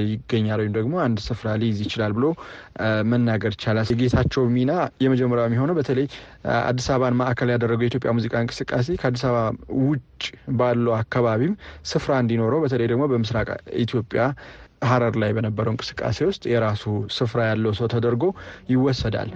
ይገኛል 0.05 0.59
ወይም 0.63 0.73
ደግሞ 0.77 0.93
አንድ 1.05 1.19
ስፍራ 1.25 1.49
ሊይዝ 1.61 1.79
ይችላል 1.85 2.13
ብሎ 2.17 2.25
መናገር 3.11 3.53
ይቻላል። 3.55 3.89
የጌታቸው 3.93 4.45
ሚና 4.55 4.71
የመጀመሪያው 5.03 5.47
የሚሆነው 5.49 5.77
በተለይ 5.79 6.07
አዲስ 6.63 6.87
አበባን 6.93 7.17
ማዕከል 7.19 7.51
ያደረገው 7.53 7.85
የኢትዮጵያ 7.85 8.11
ሙዚቃ 8.17 8.35
እንቅስቃሴ 8.43 8.97
ከአዲስ 9.01 9.23
አበባ 9.29 9.45
ውጭ 9.83 10.25
ባለው 10.57 10.93
አካባቢም 10.99 11.55
ስፍራ 11.91 12.13
እንዲኖረው 12.23 12.61
በተለይ 12.65 12.89
ደግሞ 12.91 13.05
በምስራቅ 13.13 13.49
ኢትዮጵያ 13.83 14.23
ሀረር 14.87 15.15
ላይ 15.21 15.31
በነበረው 15.35 15.73
እንቅስቃሴ 15.73 16.17
ውስጥ 16.29 16.43
የራሱ 16.51 16.83
ስፍራ 17.17 17.41
ያለው 17.49 17.73
ሰው 17.77 17.87
ተደርጎ 17.93 18.23
ይወሰዳል። 18.73 19.29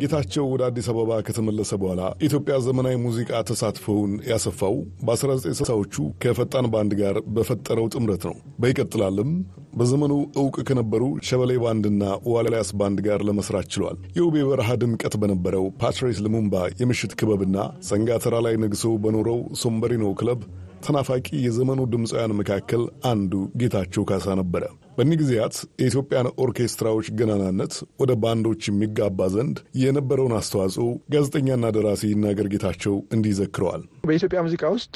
ጌታቸው 0.00 0.44
ወደ 0.50 0.62
አዲስ 0.66 0.86
አበባ 0.90 1.10
ከተመለሰ 1.26 1.70
በኋላ 1.80 2.02
ኢትዮጵያ 2.26 2.54
ዘመናዊ 2.66 2.94
ሙዚቃ 3.04 3.40
ተሳትፎውን 3.48 4.12
ያሰፋው 4.30 4.74
በ1960ዎቹ 5.06 5.94
ከፈጣን 6.22 6.66
ባንድ 6.74 6.92
ጋር 7.00 7.16
በፈጠረው 7.36 7.86
ጥምረት 7.94 8.24
ነው። 8.28 8.36
በመቀጠልም 8.62 9.30
በዘመኑ 9.74 10.12
እውቅ 10.40 10.56
ከነበሩ 10.68 11.04
ሸበሌ 11.28 11.52
ባንድና 11.64 12.02
ዋልያስ 12.32 12.70
ባንድ 12.80 13.00
ጋር 13.06 13.22
ለመስራት 13.28 13.68
ችሏል። 13.74 13.98
የውቤ 14.18 14.44
በረሃ 14.48 14.78
ድምቀት 14.82 15.16
በነበረው 15.22 15.66
ፓትሬስ 15.82 16.20
ልሙምባ 16.26 16.64
የምሽት 16.80 17.14
ክበብና 17.20 17.56
ሰንጋተራ 17.90 18.36
ላይ 18.46 18.56
ነግሶ 18.64 18.96
በኖረው 19.04 19.40
ሶምበሪኖ 19.62 20.06
ክለብ 20.20 20.42
ተናፋቂ 20.84 21.26
የዘመኑ 21.44 21.80
ድምፃውያን 21.92 22.36
መካከል 22.40 22.82
አንዱ 23.10 23.32
ጌታቸው 23.60 24.04
ካሳ 24.10 24.36
ነበረ። 24.40 24.64
በእኒህ 24.98 25.18
ጊዜያት 25.20 25.56
የኢትዮጵያን 25.80 26.28
ኦርኬስትራዎች 26.42 27.08
ገናናነት 27.18 27.72
ወደ 28.00 28.12
ባንዶች 28.22 28.62
የሚጋባ 28.68 29.28
ዘንድ 29.34 29.58
የነበረውን 29.82 30.34
አስተዋጽኦ 30.38 30.86
ጋዜጠኛና 31.14 31.70
ደራሲ 31.76 32.10
ይናገር 32.12 32.48
ጌታቸው 32.54 32.96
እንዲህ 33.14 33.36
ዘክረዋል። 33.38 33.82
በኢትዮጵያ 34.08 34.40
ሙዚቃ 34.46 34.64
ውስጥ 34.74 34.94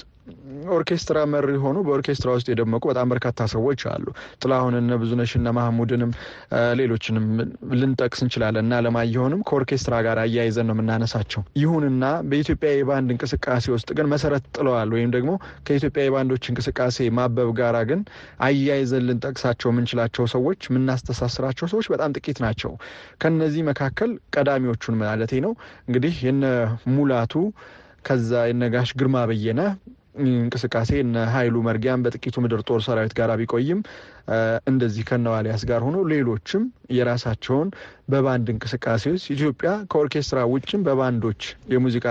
ኦርኬስትራ 0.75 1.19
መሪ 1.31 1.55
ሆኑ 1.63 1.77
በኦርኬስትራ 1.87 2.29
ውስጥ 2.37 2.47
የደመቁ 2.51 2.83
በጣም 2.91 3.07
በርካታ 3.13 3.47
ሰዎች 3.53 3.81
አሉ። 3.93 4.05
ጥላሁን 4.43 4.75
እነ 4.81 4.97
ብዙነሽ 5.01 5.33
እነ 5.39 5.49
ማህሙድንም 5.57 6.11
ሌሎችንም 6.81 7.27
ልንጠቅስ 7.75 8.21
እንችላለን 8.25 8.65
እና 8.65 8.79
አለማየሁንም 8.81 9.41
ከኦርኬስትራ 9.49 9.95
ጋር 10.07 10.19
አያይዘን 10.25 10.67
ነው 10.71 10.77
የምናነሳቸው። 10.77 11.43
ይሁንና 11.63 12.05
በኢትዮጵያ 12.29 12.73
የባንድ 12.75 13.11
እንቅስቃሴ 13.15 13.65
ውስጥ 13.75 13.89
ግን 13.99 14.09
መሰረት 14.13 14.45
ጥለዋል 14.57 14.93
ወይም 14.97 15.13
ደግሞ 15.17 15.33
ከኢትዮጵያ 15.67 16.05
የባንዶች 16.07 16.47
እንቅስቃሴ 16.53 17.09
ማበብ 17.19 17.51
ጋራ 17.61 17.79
ግን 17.91 18.03
አያይዘን 18.47 19.07
ልንጠቅሳቸው 19.09 19.71
የምንችላቸው 19.73 20.27
ሰዎች 20.35 20.61
የምናስተሳስራቸው 20.71 21.69
ሰዎች 21.73 21.89
በጣም 21.93 22.15
ጥቂት 22.17 22.41
ናቸው። 22.47 22.75
ከነዚህ 23.23 23.65
መካከል 23.71 24.13
ቀዳሚዎቹን 24.37 24.99
ማለቴ 25.03 25.33
ነው 25.45 25.55
እንግዲህ 25.87 26.15
የነ 26.27 26.45
ሙላቱ 26.95 27.35
ከዛ 28.07 28.31
የነጋሽ 28.49 28.91
ግርማ 28.99 29.17
በየነ 29.31 29.61
እንቅስቃሴ 30.15 30.91
እነ 31.03 31.19
ኃይሉ 31.35 31.57
መርጊያም 31.67 32.03
በጥቂቱ 32.05 32.37
ምድር 32.45 32.61
ጦር 32.69 32.81
ሰራዊት 32.87 33.13
ጋር 33.19 33.31
ቢቆይም 33.41 33.81
እንደዚህ 34.71 35.05
ከነዋሊያስ 35.09 35.63
ጋር 35.71 35.81
ሆኖ 35.87 35.99
ሌሎችም 36.11 36.65
የራሳቸውን 36.97 37.69
በባንድ 38.13 38.49
እንቅስቃሴ 38.55 39.13
ውስጥ 39.15 39.27
ኢትዮጵያ 39.37 39.71
ከኦርኬስትራ 39.93 40.41
ውጭም 40.53 40.83
በባንዶች 40.89 41.43
የሙዚቃ 41.75 42.07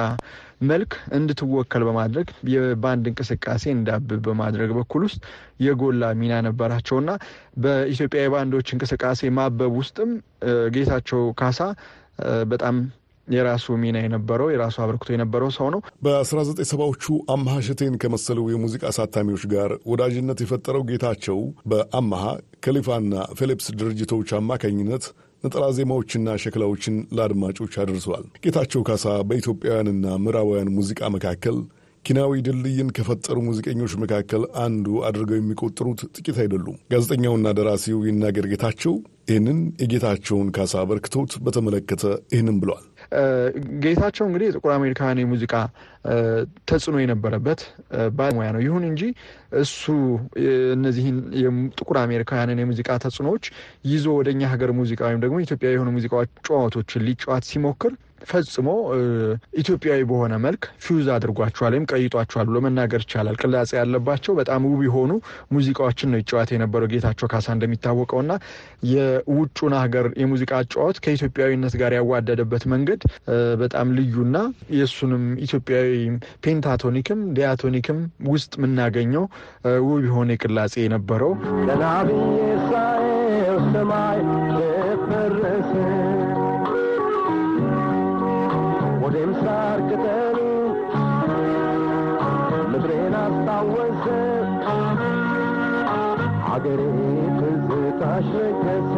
መልክ 0.69 0.91
እንድትወከል 1.17 1.83
በማድረግ 1.87 2.27
የባንድ 2.53 3.05
እንቅስቃሴ 3.11 3.63
እንዳብብ 3.75 4.19
በማድረግ 4.27 4.71
በኩል 4.77 5.03
ውስጥ 5.07 5.21
የጎላ 5.65 6.11
ሚና 6.19 6.33
ነበራቸውና 6.47 7.11
በኢትዮጵያ 7.63 8.21
የባንዶች 8.23 8.69
እንቅስቃሴ 8.75 9.31
ማበብ 9.37 9.73
ውስጥም 9.79 10.11
ጌታቸው 10.75 11.23
ካሳ 11.41 11.59
በጣም 12.51 12.75
የራሱ 13.31 13.75
ሚና 13.81 13.97
የነበረው 14.03 14.47
የራሱ 14.51 14.77
አበርክቶ 14.83 15.09
የነበረው 15.13 15.49
ሰው 15.57 15.67
ነው። 15.73 15.81
በ1970ዎቹ 16.05 17.05
አምሃ 17.33 17.55
ሸቴን 17.67 17.97
ከመሰሉ 18.01 18.39
የሙዚቃ 18.51 18.83
አሳታሚዎች 18.91 19.43
ጋር 19.53 19.71
ወዳጅነት 19.91 20.41
የፈጠረው 20.43 20.85
ጌታቸው 20.91 21.39
በአምሃ 21.71 22.23
ከሊፋና 22.65 23.13
ፊሊፕስ 23.39 23.67
ድርጅቶች 23.79 24.31
አማካኝነት 24.39 25.05
ነጠላ 25.43 25.65
ዜማዎችና 25.75 26.33
ሸክላዎችን 26.41 26.95
ለአድማጮች 27.17 27.75
አድርሰዋል። 27.83 28.25
ጌታቸው 28.43 28.81
ካሳ 28.89 29.13
በኢትዮጵያውያንና 29.29 30.07
ምዕራባውያን 30.23 30.73
ሙዚቃ 30.75 31.09
መካከል 31.15 31.55
ኪናዊ 32.05 32.41
ድልድይን 32.45 32.87
ከፈጠሩ 32.97 33.37
ሙዚቀኞች 33.47 33.93
መካከል 34.03 34.43
አንዱ 34.63 34.85
አድርገው 35.07 35.37
የሚቆጥሩት 35.37 35.99
ጥቂት 36.15 36.37
አይደሉም። 36.43 36.77
ጋዜጠኛውና 36.93 37.47
ደራሲው 37.57 37.99
ይናገር 38.07 38.45
ጌታቸው 38.51 38.93
ይህንን 39.27 39.59
የጌታቸውን 39.81 40.47
ካሳ 40.55 40.73
አበርክቶት 40.81 41.33
በተመለከተ 41.45 42.03
ይህንን 42.33 42.57
ብለዋል። 42.61 42.85
ጌታቸው 43.83 44.25
እንግዲህ 44.27 44.47
የጥቁር 44.49 44.71
አሜሪካውያን 44.75 45.21
የሙዚቃ 45.21 45.53
ተጽዕኖ 46.69 46.95
የነበረበት 47.01 47.61
ባለሙያ 48.15 48.47
ነው። 48.55 48.61
ይሁን 48.65 48.83
እንጂ 48.89 49.01
እሱ 49.61 49.83
እነዚህን 50.75 51.17
ጥቁር 51.79 51.97
አሜሪካውያንን 52.03 52.61
የሙዚቃ 52.61 52.89
ተጽዕኖዎች 53.05 53.45
ይዞ 53.91 54.07
ወደ 54.19 54.29
እኛ 54.35 54.43
ሀገር 54.53 54.71
ሙዚቃ 54.79 55.01
ወይም 55.09 55.21
ደግሞ 55.25 55.39
ኢትዮጵያዊ 55.45 55.75
የሆኑ 55.75 55.91
ሙዚቃዎች 55.97 56.31
ጨዋቶችን 56.47 57.05
ሊጫዋት 57.07 57.45
ሲሞክር 57.51 57.93
ፈጽሞ 58.29 58.67
ኢትዮጵያዊ 59.61 60.01
በሆነ 60.09 60.33
መልክ 60.43 60.63
ፊውዝ 60.83 61.07
አድርጓቸዋል 61.15 61.73
ወይም 61.75 61.85
ቀይጧቸዋል 61.91 62.45
ብሎ 62.49 62.57
መናገር 62.65 63.01
ይቻላል። 63.05 63.35
ቅላጼ 63.41 63.71
ያለባቸው 63.79 64.33
በጣም 64.39 64.61
ውብ 64.69 64.81
የሆኑ 64.87 65.11
ሙዚቃዎችን 65.55 66.11
ነው 66.11 66.19
ይጫወት 66.21 66.51
የነበረው 66.53 66.89
ጌታቸው 66.93 67.29
ካሳ 67.33 67.47
እንደሚታወቀውና 67.55 68.31
የውጩን 68.91 69.75
ሀገር 69.81 70.07
የሙዚቃ 70.21 70.53
ጨዋታ 70.71 70.99
ከኢትዮጵያዊነት 71.05 71.75
ጋር 71.81 71.93
ያዋደደበት 71.97 72.65
መንገድ 72.73 73.01
በጣም 73.61 73.87
ልዩና 73.97 74.37
የእሱንም 74.77 75.25
ኢትዮጵያዊ 75.45 75.91
pentatonic 76.45 77.09
ም 77.09 77.21
diatonic 77.37 77.87
ም 77.87 77.99
ውስጥ 78.31 78.53
የምናገኘው 78.59 79.25
ውብ 79.85 79.99
የሆነ 80.07 80.37
ቅላጼ 80.43 80.73
የነበረው 80.83 81.33
አስታወሰ 93.61 94.05
አገሬ 96.53 96.79
ትዝታሽ 97.39 98.29
ነገሰ። 98.63 98.93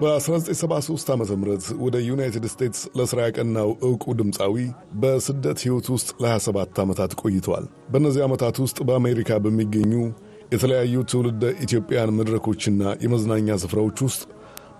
በ1973 0.00 1.10
ዓ 1.12 1.36
ም 1.36 1.44
ወደ 1.84 1.96
ዩናይትድ 2.08 2.44
ስቴትስ 2.52 2.82
ለሥራ 2.98 3.18
ያቀናው 3.26 3.70
ዕውቁ 3.86 4.14
ድምፃዊ 4.20 4.54
በስደት 5.02 5.58
ሕይወት 5.64 5.88
ውስጥ 5.94 6.08
ለ27 6.24 6.80
ዓመታት 6.84 7.16
ቆይተዋል። 7.22 7.66
በእነዚህ 7.92 8.24
ዓመታት 8.28 8.58
ውስጥ 8.64 8.78
በአሜሪካ 8.88 9.40
በሚገኙ 9.44 9.92
የተለያዩ 10.52 11.02
ትውልደ 11.12 11.44
ኢትዮጵያን 11.66 12.14
መድረኮችና 12.18 12.94
የመዝናኛ 13.04 13.58
ስፍራዎች 13.64 14.00
ውስጥ 14.06 14.22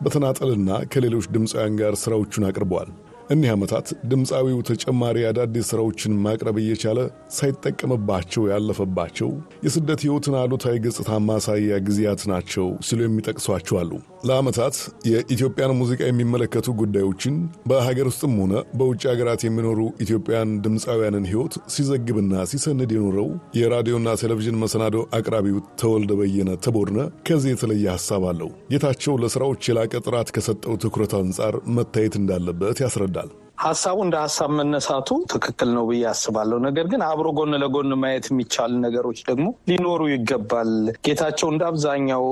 በተናጠልና 0.02 0.70
ከሌሎች 0.92 1.28
ድምፃውያን 1.34 1.76
ጋር 1.80 1.94
ሥራዎቹን 2.04 2.48
አቅርበዋል። 2.50 2.90
እኒህ 3.30 3.50
ዓመታት 3.54 3.86
ድምፃዊው 4.10 4.60
ተጨማሪ 4.68 5.16
አዳዲስ 5.28 5.66
ሥራዎችን 5.70 6.12
ማቅረብ 6.24 6.56
እየቻለ 6.60 6.98
ሳይጠቀምባቸው 7.38 8.42
ያለፈባቸው 8.50 9.30
የስደት 9.66 10.02
ሕይወትን 10.04 10.36
አሉታዊ 10.40 10.76
ገጽታ 10.84 11.18
ማሳያ 11.26 11.78
ጊዜያት 11.88 12.22
ናቸው 12.32 12.68
ሲሉ 12.88 13.00
የሚጠቅሷቸው 13.04 13.78
አሉ። 13.80 13.92
ለዓመታት 14.28 14.76
የኢትዮጵያን 15.10 15.76
ሙዚቃ 15.80 16.00
የሚመለከቱ 16.06 16.68
ጉዳዮችን 16.80 17.34
በሀገር 17.70 18.06
ውስጥም 18.10 18.32
ሆነ 18.40 18.54
በውጭ 18.78 19.02
ሀገራት 19.12 19.42
የሚኖሩ 19.46 19.80
ኢትዮጵያን 20.04 20.56
ድምፃውያንን 20.64 21.28
ሕይወት 21.30 21.54
ሲዘግብና 21.74 22.42
ሲሰንድ 22.52 22.92
የኖረው 22.96 23.28
የራዲዮና 23.58 24.16
ቴሌቪዥን 24.22 24.60
መሰናዶ 24.62 24.96
አቅራቢው 25.18 25.58
ተወልደ 25.80 26.12
በየነ 26.20 26.50
ተቦድነ 26.64 26.98
ከዚህ 27.28 27.52
የተለየ 27.54 27.86
ሐሳብ 27.94 28.24
አለው። 28.30 28.50
ጌታቸው 28.72 29.20
ለሥራዎች 29.22 29.62
የላቀ 29.70 29.94
ጥራት 30.06 30.28
ከሰጠው 30.36 30.76
ትኩረት 30.84 31.14
አንጻር 31.20 31.54
መታየት 31.76 32.16
እንዳለበት 32.20 32.80
ያስረዳል። 32.84 33.14
ሀሳቡ 33.58 33.96
እንደ 34.04 34.16
ሀሳብ 34.22 34.50
መነሳቱ 34.58 35.08
ትክክል 35.32 35.70
ነው 35.76 35.84
ብዬ 35.88 36.02
አስባለሁ። 36.10 36.58
ነገር 36.66 36.86
ግን 36.92 37.00
አብሮ 37.06 37.28
ጎን 37.38 37.54
ለጎን 37.62 37.92
ማየት 38.02 38.26
የሚቻል 38.30 38.72
ነገሮች 38.84 39.18
ደግሞ 39.28 39.46
ሊኖሩ 39.70 40.02
ይገባል። 40.12 40.70
ጌታቸው 41.06 41.48
እንደ 41.52 41.62
አብዛኛው 41.70 42.24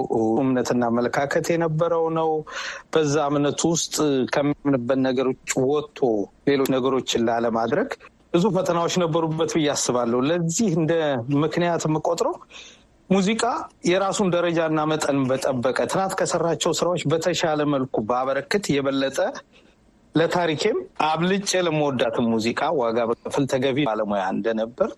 እምነትና 0.43 0.83
አመለካከት 0.91 1.49
የነበረው 1.53 2.05
ነው። 2.19 2.31
በዛ 2.93 3.17
እምነቱ 3.31 3.63
ውስጥ 3.75 3.97
ከሚያምንበት 4.35 5.01
ነገሮች 5.09 5.43
ወጥቶ 5.67 6.01
ሌሎች 6.51 6.71
ነገሮችን 6.77 7.27
ላለማድረግ 7.29 7.91
ብዙ 8.33 8.47
ፈተናዎች 8.55 8.95
ነበሩበት 9.03 9.51
ብዬ 9.57 9.69
አስባለሁ። 9.75 10.21
ለዚህ 10.31 10.71
እንደ 10.81 10.93
ምክንያት 11.43 11.85
የምቆጥረው 11.87 12.35
ሙዚቃ 13.11 13.43
የራሱን 13.89 14.29
ደረጃና 14.35 14.79
መጠን 14.91 15.19
በጠበቀ 15.29 15.79
ትናንት 15.91 16.15
ከሰራቸው 16.19 16.73
ስራዎች 16.79 17.03
በተሻለ 17.11 17.61
መልኩ 17.75 17.97
ባበረክት 18.09 18.65
የበለጠ 18.75 19.19
ለታሪኬም 20.17 20.79
አብልጬ 21.07 21.51
ለመወዳትን 21.67 22.27
ሙዚቃ 22.33 22.61
ዋጋ 22.79 22.99
በከፍል 23.09 23.45
ተገቢ 23.53 23.79
ባለሙያ 23.89 24.25
እንደነበር 24.35 24.91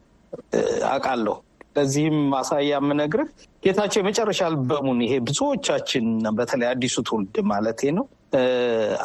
አውቃለሁ። 0.90 1.36
ለዚህም 1.76 2.16
ማሳያ 2.32 2.60
የምነግርህ 2.72 3.28
ጌታቸው 3.62 4.00
የመጨረሻ 4.00 4.40
አልበሙን 4.48 5.00
ይሄ 5.04 5.14
ብዙዎቻችን 5.26 6.06
በተለይ 6.38 6.68
አዲሱ 6.72 6.96
ትውልድ 7.08 7.36
ማለቴ 7.50 7.90
ነው 7.98 8.06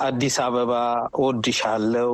አዲስ 0.06 0.38
አበባ፣ 0.45 0.71
እወድሻለሁ፣ 1.17 2.13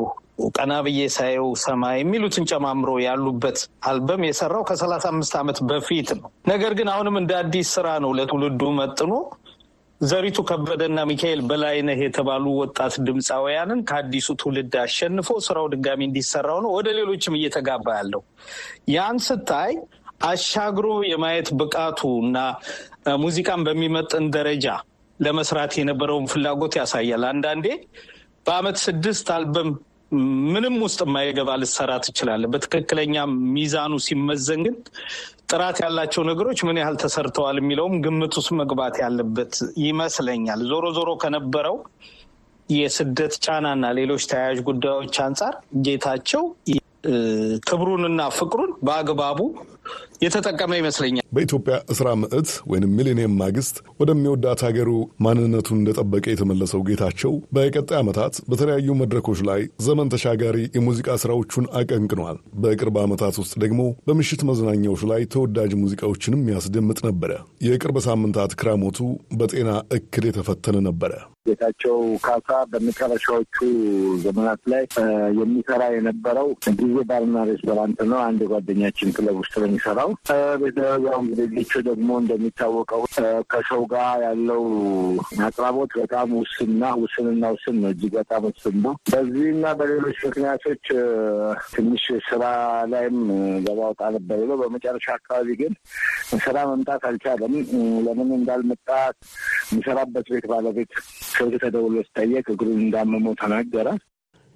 ቀና 0.56 0.74
ብዬ 0.86 1.00
ሳየው 1.16 1.48
ሰማይ 1.64 1.96
የሚሉትን 2.00 2.46
ጨማምሮ 2.52 2.90
ያሉበት 3.06 3.58
አልበም 3.90 4.22
የሰራው 4.28 4.64
ከሰላሳ 4.70 5.06
አምስት 5.14 5.34
ዓመት 5.40 5.58
በፊት 5.70 6.10
ነው። 6.20 6.28
ነገር 6.52 6.74
ግን 6.80 6.90
አሁንም 6.94 7.18
እንደ 7.22 7.32
አዲስ 7.42 7.70
ስራ 7.76 7.88
ነው 8.04 8.12
ለትውልዱ 8.20 8.62
መጥኖ 8.80 9.12
ዘሪቱ 10.02 10.38
ከበደና 10.50 11.00
ሚካኤል 11.10 11.40
በላይነህ 11.48 12.00
የተባሉ 12.04 12.46
ወጣት 12.60 12.94
ድምፃውያንን 13.08 13.80
ከአዲሱ 13.90 14.28
ትውልድ 14.42 14.76
አሸንፎ 14.84 15.30
ስራው 15.48 15.66
ድጋሚ 15.74 16.02
እንዲሰራው 16.08 16.60
ነው። 16.66 16.72
ወደ 16.78 16.90
ሌሎችም 17.00 17.36
እየተጋባ 17.40 17.88
ያለው 17.98 18.22
ያን 18.94 19.18
ስታይ 19.28 19.74
አሻግሮ 20.30 20.88
የማየት 21.10 21.50
ብቃቱ 21.60 22.00
እና 22.24 22.38
ሙዚቃን 23.18 23.62
በሚመጥን 23.68 24.26
ደረጃ 24.36 24.66
ለመስራት 25.20 25.74
የነበረውን 25.80 26.30
ፍላጎት 26.34 26.74
ያሳያል። 26.80 27.24
አንዳንዴ 27.32 27.68
በአመት 28.46 28.78
ስድስት 28.86 29.28
አልበም 29.36 29.70
ምንም 30.12 30.76
ውስጥ 30.84 31.00
የማይገባ 31.06 31.50
ልሰራ 31.62 31.92
ትችላለህ። 32.06 32.50
በትክክለኛ 32.54 33.16
ሚዛኑ 33.54 33.94
ሲመዘን 34.06 34.62
ግን 34.66 34.76
ጥራት 35.52 35.78
ያላቸው 35.84 36.24
ነገሮች 36.30 36.60
ምን 36.68 36.80
ያህል 36.82 36.96
ተሰርተዋል 37.04 37.58
የሚለውም 37.62 37.96
ግምት 38.06 38.34
ውስጥ 38.40 38.52
መግባት 38.62 38.96
ያለበት 39.04 39.54
ይመስለኛል። 39.86 40.62
ዞሮ 40.72 40.86
ዞሮ 40.98 41.12
ከነበረው 41.24 41.78
የስደት 42.70 43.34
ጫናና 43.46 43.86
ሌሎች 44.00 44.24
ተያያዥ 44.32 44.60
ጉዳዮች 44.68 45.16
አንጻር 45.24 45.54
ጌታቸው 45.86 46.44
ክብሩንና 47.70 48.22
ፍቅሩን 48.38 48.72
በአግባቡ 48.86 49.40
የተጠቀመ 50.24 50.72
ይመስለኛል። 50.80 51.26
በኢትዮጵያ 51.36 51.76
እስራ 51.94 52.08
ምዕት 52.22 52.50
ወይም 52.72 52.94
ሚሊኒየም 52.98 53.38
ማግስት 53.42 53.76
ወደሚወዳት 54.02 54.62
ሀገሩ 54.68 54.90
ማንነቱን 55.26 55.80
እንደጠበቀ 55.80 56.26
የተመለሰው 56.32 56.82
ጌታቸው 56.90 57.34
በቀጣይ 57.56 57.98
ዓመታት 58.00 58.36
በተለያዩ 58.50 58.98
መድረኮች 59.02 59.42
ላይ 59.50 59.62
ዘመን 59.88 60.12
ተሻጋሪ 60.14 60.58
የሙዚቃ 60.78 61.18
ስራዎቹን 61.24 61.70
አቀንቅኗል። 61.80 62.38
በቅርብ 62.64 62.98
ዓመታት 63.04 63.38
ውስጥ 63.44 63.56
ደግሞ 63.64 63.82
በምሽት 64.08 64.44
መዝናኛዎች 64.50 65.04
ላይ 65.12 65.24
ተወዳጅ 65.36 65.74
ሙዚቃዎችንም 65.82 66.46
ያስደምጥ 66.54 67.00
ነበረ። 67.10 67.32
የቅርብ 67.68 68.00
ሳምንታት 68.08 68.54
ክራሞቱ 68.62 69.00
በጤና 69.40 69.70
እክል 69.98 70.26
የተፈተነ 70.30 70.78
ነበረ። 70.90 71.14
ጌታቸው 71.50 71.98
ካሳ 72.26 72.50
በመጨረሻዎቹ 72.72 73.56
ዘመናት 74.24 74.62
ላይ 74.72 74.84
የሚሰራ 75.40 75.82
የነበረው 75.94 76.48
ጊዜ 76.80 76.96
ባርና 77.10 77.38
ሬስቶራንት 77.50 78.00
ነው። 78.12 78.20
አንድ 78.26 78.40
የጓደኛችን 78.46 79.14
ክለብ 79.18 79.38
ውስጥ 79.42 79.54
ነው 79.62 79.68
የሚሰራው። 79.70 80.10
ያው 81.08 81.20
እንግዲህ 81.24 81.48
ጌቾ 81.56 81.74
ደግሞ 81.90 82.10
እንደሚታወቀው 82.22 83.02
ከሰው 83.52 83.82
ጋር 83.94 84.20
ያለው 84.28 84.64
አቅራቦት 85.48 85.92
በጣም 86.02 86.30
ውስንና 86.40 86.84
ውስንና 87.02 87.44
ውስን 87.56 87.78
ነው፣ 87.82 87.90
እጅግ 87.94 88.14
በጣም 88.20 88.44
ውስን 88.50 88.76
ነው። 88.86 88.94
በዚህና 89.12 89.66
በሌሎች 89.80 90.20
ምክንያቶች 90.28 90.84
ትንሽ 91.74 92.06
ስራ 92.30 92.44
ላይም 92.92 93.18
ወጣ 93.82 94.02
ነበር 94.16 94.40
ብሎ 94.44 94.54
በመጨረሻ 94.62 95.08
አካባቢ 95.18 95.50
ግን 95.60 95.74
ስራ 96.40 96.58
መምጣት 96.70 97.04
አልቻለም። 97.10 97.54
ለምን 98.08 98.30
እንዳልመጣ 98.40 98.88
የሚሰራበት 99.70 100.28
ቤት 100.34 100.46
ባለቤት 100.52 100.92
ስልክ 101.40 101.56
ተደውሎ 101.64 101.96
ሲጠየቅ 102.08 102.46
እግሩን 102.54 102.80
እንዳመመው 102.84 103.36
ተናገረ። 103.42 103.88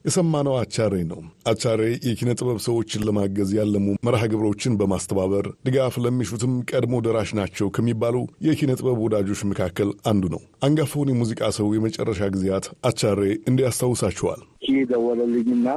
የሰማነው 0.06 0.56
አቻሬ 0.62 0.94
ነው። 1.10 1.20
አቻሬ 1.50 1.82
የኪነ 2.08 2.32
ጥበብ 2.38 2.58
ሰዎችን 2.66 3.04
ለማገዝ 3.08 3.52
ያለሙ 3.58 3.86
መርሃ 4.08 4.24
ግብሮችን 4.32 4.74
በማስተባበር 4.80 5.46
ድጋፍ 5.68 5.96
ለሚሹትም 6.04 6.54
ቀድሞ 6.70 7.00
ደራሽ 7.06 7.30
ናቸው 7.40 7.68
ከሚባሉ 7.76 8.16
የኪነ 8.48 8.72
ጥበብ 8.80 8.98
ወዳጆች 9.06 9.42
መካከል 9.52 9.92
አንዱ 10.12 10.32
ነው። 10.34 10.42
አንጋፋውን 10.68 11.12
የሙዚቃ 11.14 11.52
ሰው 11.58 11.70
የመጨረሻ 11.76 12.28
ጊዜያት 12.36 12.68
አቻሬ 12.90 13.22
እንዲያስታውሳቸዋል። 13.52 14.42
ይህ 14.68 14.82
ደወለልኝና 14.92 15.68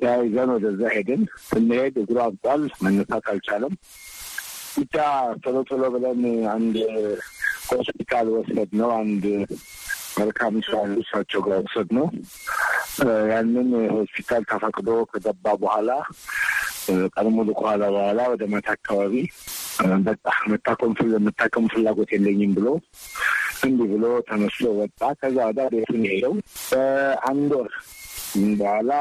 ተያይዘን 0.00 0.52
ወደዛ 0.54 0.82
ሄድን። 0.96 1.22
ስንሄድ 1.48 1.94
እግሩ 2.02 2.18
አብጧል፣ 2.26 2.64
መነሳት 2.84 3.24
አልቻለም። 3.32 3.74
ብቻ 4.78 4.96
ቶሎ 5.42 5.56
ቶሎ 5.68 5.82
ብለን 5.94 6.22
አንድ 6.54 6.76
ሆስፒታል 7.70 8.26
ወሰድ 8.34 8.70
ነው። 8.80 8.90
አንድ 8.98 9.24
መልካም 10.16 10.54
ያሉ 10.66 10.94
እሳቸው 11.02 11.40
ጋር 11.46 11.58
ወሰድ 11.60 11.88
ነው። 11.96 12.06
ያንን 13.30 13.68
ሆስፒታል 13.94 14.42
ተፈቅዶ 14.50 14.88
ከገባ 15.10 15.54
በኋላ 15.62 15.90
ሙሉ 17.36 17.48
ከኋላ 17.58 17.82
በኋላ 17.94 18.20
ወደ 18.32 18.44
ማታ 18.52 18.68
አካባቢ 18.76 19.14
በቃ 20.06 20.26
መታከም 21.22 21.66
ፍላጎት 21.72 22.10
የለኝም 22.14 22.52
ብሎ 22.58 22.68
እንዲህ 23.64 23.86
ብሎ 23.92 24.06
ተነስቶ 24.28 24.72
ወጣ። 24.80 25.00
ከዛ 25.20 25.36
ወዳ 25.48 25.60
ቤቱን 25.72 26.02
ሄደው 26.10 26.34
በአንድ 26.70 27.52
ወር 27.58 27.70
በኋላ 28.58 28.92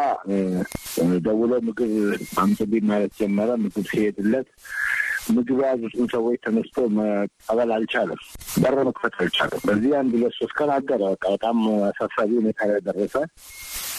ደውሎ 1.25 1.53
ምግብ 1.67 1.93
አምጡልኝ 2.41 2.83
ማለት 2.91 3.13
ጀመረ። 3.19 3.49
ምግብ 3.63 3.85
ሲሄድለት 3.91 4.47
ምግብ 5.29 5.59
የያዙትን 5.61 6.07
ሰዎች 6.13 6.37
ተነስቶ 6.43 6.77
መቀበል 6.95 7.71
አልቻለም። 7.75 8.21
በር 8.63 8.77
መክፈት 8.89 9.15
አልቻለም። 9.21 9.61
በዚህ 9.67 9.93
አንድ 9.99 10.13
ሁለት 10.17 10.35
ሶስት 10.39 10.55
ቀን 10.59 10.71
አደረ። 10.75 11.01
በቃ 11.13 11.25
በጣም 11.35 11.59
አሳሳቢ 11.89 12.31
ሁኔታ 12.41 12.69
ላይ 12.71 12.81
ደረሰ። 12.87 13.15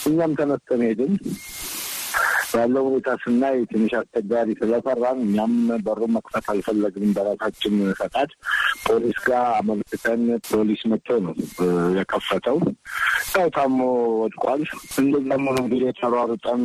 እኛም 0.06 0.34
ተነስተን 0.38 0.82
ሄድን። 0.86 1.14
ያለው 2.56 2.82
ሁኔታ 2.88 3.10
ስናይ 3.22 3.56
ትንሽ 3.70 3.92
አስቸጋሪ 3.98 4.48
ስለፈራን 4.58 5.18
እኛም 5.24 5.54
በሩን 5.86 6.12
መክፈት 6.16 6.46
አልፈለግንም። 6.52 7.14
በራሳችን 7.16 7.74
ፈቃድ 8.00 8.30
ፖሊስ 8.84 9.18
ጋር 9.26 9.44
አመልክተን 9.56 10.22
ፖሊስ 10.48 10.82
መጥቶ 10.92 11.18
ነው 11.24 11.34
የከፈተው። 11.98 12.58
ያው 13.34 13.48
ታሞ 13.56 13.78
ወድቋል። 14.20 14.62
እንደዛም 15.02 15.46
ሆኖ 15.48 15.58
እንግዲህ 15.64 15.90
ተሯሩጠን 16.00 16.62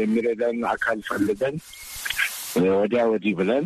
የሚረዳን 0.00 0.60
አካል 0.72 1.00
ፈልገን 1.08 1.56
ወዲያ 2.74 3.02
ወዲህ 3.10 3.32
ብለን 3.38 3.64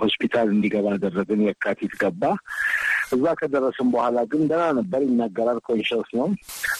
ሆስፒታል 0.00 0.48
እንዲገባ 0.52 0.86
አደረግን። 0.94 1.40
የካቲት 1.46 1.94
ገባ። 2.02 2.22
እዛ 3.14 3.24
ከደረስን 3.40 3.88
በኋላ 3.92 4.18
ግን 4.30 4.42
ደህና 4.50 4.64
ነበር፣ 4.78 5.00
ይናገራል፣ 5.06 5.58
ኮንሽስ 5.66 6.08
ነው። 6.18 6.28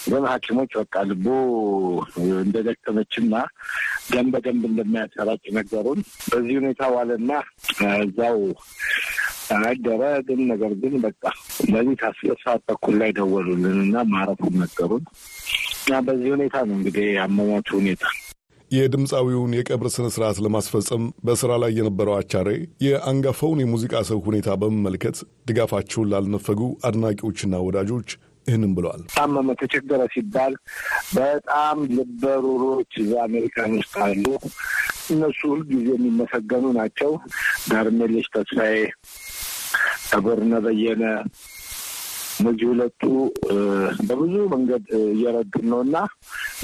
ግን 0.07 0.23
ሐኪሞች 0.31 0.71
በቃ 0.79 0.95
ልቡ 1.09 1.25
እንደደከመችና 2.39 3.33
ደም 4.11 4.27
በደንብ 4.33 4.63
እንደሚያሰራጭ 4.69 5.43
ነገሩን። 5.57 6.01
በዚህ 6.29 6.55
ሁኔታ 6.61 6.81
ዋለና 6.95 7.31
እዛው 8.01 8.39
አደረ። 9.59 10.01
ግን 10.27 10.39
ነገር 10.51 10.71
ግን 10.81 10.95
በቃ 11.03 11.23
ለሊት 11.71 12.01
አስር 12.07 12.37
ሰዓት 12.43 12.63
ተኩል 12.69 12.95
ላይ 13.01 13.11
ደወሉልን 13.17 13.77
እና 13.85 13.97
ማረፉን 14.11 14.55
ነገሩን 14.63 15.03
እና 15.83 15.99
በዚህ 16.07 16.31
ሁኔታ 16.35 16.55
ነው 16.67 16.75
እንግዲህ 16.79 17.07
አሟሟቱ 17.23 17.69
ሁኔታ 17.79 18.05
የድምፃዊውን 18.71 19.51
የቀብር 19.57 19.87
ስነ 19.93 20.07
ስርዓት 20.13 20.37
ለማስፈጸም 20.45 21.03
በስራ 21.25 21.51
ላይ 21.61 21.71
የነበረው 21.77 22.15
አቻሬ 22.17 22.49
የአንጋፋውን 22.85 23.61
የሙዚቃ 23.61 24.01
ሰው 24.09 24.19
ሁኔታ 24.25 24.57
በመመልከት 24.61 25.17
ድጋፋቸውን 25.49 26.09
ላልነፈጉ 26.11 26.59
አድናቂዎችና 26.89 27.61
ወዳጆች 27.67 28.09
ይህንም 28.45 28.73
ብለዋል። 28.75 29.01
ታመመ፣ 29.13 29.47
ተቸገረ 29.61 30.01
ሲባል 30.13 30.53
በጣም 31.15 31.77
ልበሩሮች 31.95 32.91
እዛ 33.01 33.13
አሜሪካን 33.25 33.71
ውስጥ 33.79 33.95
አሉ። 34.05 34.25
እነሱ 35.13 35.39
ሁልጊዜ 35.51 35.87
የሚመሰገኑ 35.95 36.65
ናቸው። 36.77 37.11
ዳርሜሌሽ 37.71 38.27
ተስፋዬ፣ 38.35 38.77
ተጎርነ 40.09 40.53
በየነ 40.65 41.03
እነዚህ 42.39 42.65
ሁለቱ 42.71 43.01
በብዙ 44.07 44.35
መንገድ 44.53 44.83
እየረዱን 45.09 45.65
ነው 45.71 45.79
እና 45.85 45.95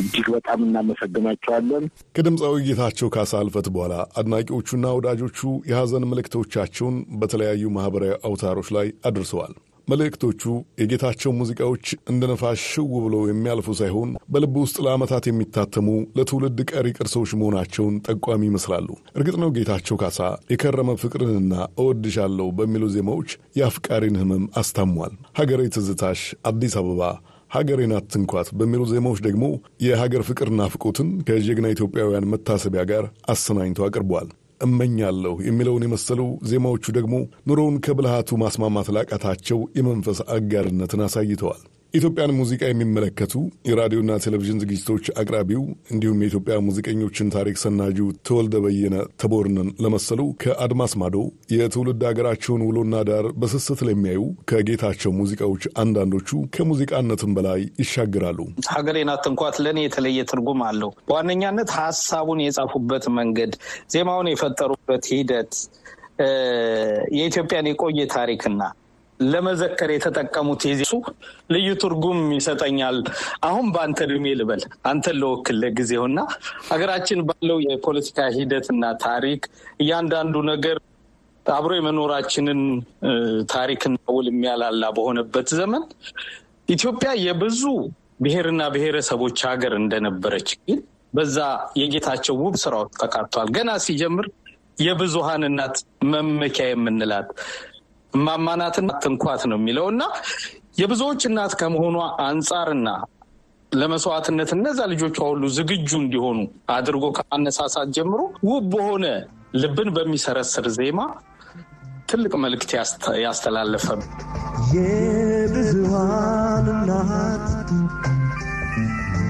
እጅግ 0.01 0.27
በጣም 0.35 0.59
እናመሰግናቸዋለን። 0.67 1.85
ከድምፃዊ 2.15 2.55
ጌታቸው 2.67 3.09
ካሳ 3.15 3.41
ህልፈት 3.41 3.69
በኋላ 3.73 3.93
አድናቂዎቹና 4.19 4.93
ወዳጆቹ 4.97 5.39
የሐዘን 5.71 6.09
መልእክቶቻቸውን 6.11 6.97
በተለያዩ 7.21 7.71
ማኅበራዊ 7.75 8.15
አውታሮች 8.23 8.69
ላይ 8.77 8.89
አድርሰዋል። 9.05 9.53
መልእክቶቹ 9.87 10.41
የጌታቸው 10.81 11.31
ሙዚቃዎች 11.37 11.85
እንደ 12.11 12.23
ነፋስ 12.31 12.59
ሽው 12.67 12.91
ብለው 13.05 13.23
የሚያልፉ 13.29 13.75
ሳይሆን 13.79 14.09
በልብ 14.33 14.55
ውስጥ 14.61 14.77
ለዓመታት 14.85 15.25
የሚታተሙ 15.29 15.87
ለትውልድ 16.17 16.59
ቀሪ 16.71 16.87
ቅርሶች 16.97 17.31
መሆናቸውን 17.39 17.95
ጠቋሚ 18.07 18.41
ይመስላሉ። 18.49 18.87
እርግጥ 19.17 19.35
ነው 19.43 19.51
ጌታቸው 19.57 19.97
ካሳ 20.01 20.19
የከረመ 20.53 20.95
ፍቅርንና 21.03 21.53
እወድሻለሁ 21.79 22.47
በሚሉ 22.59 22.89
ዜማዎች 22.95 23.29
የአፍቃሪን 23.59 24.19
ህመም 24.21 24.45
አስታሟል። 24.61 25.13
ሀገሬ 25.39 25.61
ትዝታሽ፣ 25.75 26.21
አዲስ 26.49 26.75
አበባ 26.81 27.01
ሀገሬን 27.51 27.91
አትንኳት 27.95 28.47
በሚሉ 28.59 28.83
ዜማዎች 28.91 29.19
ደግሞ 29.25 29.43
የሀገር 29.83 30.21
ፍቅር 30.27 30.49
ናፍቆትን 30.59 31.09
ከጀግና 31.27 31.67
ኢትዮጵያውያን 31.73 32.29
መታሰቢያ 32.31 32.83
ጋር 32.91 33.03
አሰናኝቶ 33.29 33.85
አቅርቧል። 33.87 34.29
እመኛለሁ 34.63 35.33
የሚለውን 35.47 35.85
የመሰሉ 35.85 36.21
ዜማዎቹ 36.49 36.85
ደግሞ 36.97 37.15
ኑሮውን 37.49 37.77
ከብልሃቱ 37.85 38.37
ማስማማት 38.43 38.89
ላቃታቸው 38.95 39.61
የመንፈስ 39.77 40.19
አጋርነትን 40.35 41.03
አሳይተዋል። 41.07 41.61
የኢትዮጵያን 41.93 42.31
ሙዚቃ 42.37 42.61
የሚመለከቱ 42.67 43.33
የራዲዮና 43.69 44.11
ቴሌቪዥን 44.23 44.61
ዝግጅቶች 44.61 45.05
አቅራቢው 45.21 45.61
እንዲሁም 45.93 46.21
የኢትዮጵያ 46.23 46.55
ሙዚቀኞችን 46.67 47.27
ታሪክ 47.35 47.57
ሰናጂው 47.63 48.07
ተወልደ 48.27 48.61
በየነ 48.63 48.95
ተቦርነን 49.21 49.69
ለመሰሉ 49.83 50.21
ከአድማስ 50.43 50.93
ማዶ 51.01 51.17
የትውልድ 51.53 52.01
ሀገራቸውን 52.09 52.65
ውሎና 52.67 53.03
ዳር 53.09 53.27
በስስት 53.39 53.81
ለሚያዩ 53.89 54.21
ከጌታቸው 54.51 55.13
ሙዚቃዎች 55.19 55.65
አንዳንዶቹ 55.83 56.41
ከሙዚቃነትም 56.57 57.35
በላይ 57.37 57.61
ይሻገራሉ። 57.83 58.39
ሀገሬን 58.73 59.13
አትንኳት 59.15 59.57
ለእኔ 59.65 59.79
የተለየ 59.85 60.27
ትርጉም 60.31 60.63
አለው። 60.69 60.91
በዋነኛነት 61.07 61.71
ሀሳቡን 61.79 62.45
የጻፉበት 62.45 63.07
መንገድ፣ 63.19 63.53
ዜማውን 63.95 64.31
የፈጠሩበት 64.33 65.05
ሂደት 65.13 65.53
የኢትዮጵያን 67.17 67.69
የቆየ 67.69 68.01
ታሪክና 68.11 68.59
ለመዘከር 69.19 69.89
የተጠቀሙት 69.93 70.61
የዜሱ 70.69 70.93
ልዩ 71.53 71.67
ትርጉም 71.81 72.19
ይሰጠኛል። 72.37 72.97
አሁን 73.47 73.65
በአንተ 73.73 73.99
እድሜ 74.07 74.25
ልበል 74.39 74.61
አንተን 74.89 75.17
ለወክል 75.21 75.57
ለጊዜውና 75.63 76.19
ሀገራችን 76.69 77.21
ባለው 77.29 77.59
የፖለቲካ 77.65 78.27
ሂደትና 78.37 78.83
ታሪክ 79.05 79.43
እያንዳንዱ 79.79 80.35
ነገር 80.51 80.79
አብሮ 81.45 81.71
የመኖራችንን 81.77 82.59
ታሪክና 83.53 83.97
ውል 84.15 84.27
የሚያላላ 84.31 84.83
በሆነበት 84.97 85.47
ዘመን 85.59 85.83
ኢትዮጵያ 86.69 87.11
የብዙ 87.23 87.61
ብሔርና 88.23 88.63
ብሔረሰቦች 88.73 89.37
ሀገር 89.49 89.73
እንደነበረች 89.79 90.49
ግን 90.61 90.79
በዛ 91.13 91.37
የጌታቸው 91.79 92.35
ውብ 92.41 92.55
ስራዎች 92.63 92.93
ተካቷል። 93.01 93.47
ገና 93.57 93.71
ሲጀምር 93.85 94.27
የብዙሃን 94.77 95.43
እናት 95.49 95.75
መመኪያ 96.13 96.65
የምንላት 96.69 97.27
እማማናትና 98.13 98.91
ትንኳት 99.03 99.43
ነው 99.51 99.57
የሚለው 99.59 99.87
እና 99.93 100.03
የብዙዎች 100.81 101.21
እናት 101.29 101.53
ከመሆኗ 101.59 101.97
አንጻርና 102.27 102.89
ለመስዋዕትነት 103.71 104.49
እነዛ 104.55 104.79
ልጆቿ 104.91 105.17
ሁሉ 105.29 105.43
ዝግጁ 105.55 105.89
እንዲሆኑ 106.01 106.39
አድርጎ 106.75 107.05
ከማነሳሳት 107.17 107.89
ጀምሮ 107.97 108.19
ውብ 108.49 108.65
በሆነ 108.73 109.05
ልብን 109.61 109.89
በሚሰረስር 109.95 110.67
ዜማ 110.77 110.99
ትልቅ 112.09 112.33
መልእክት 112.43 112.71
ያስተላለፈ 113.23 113.87
የብዙሃን 114.75 116.67
እናት 116.73 117.47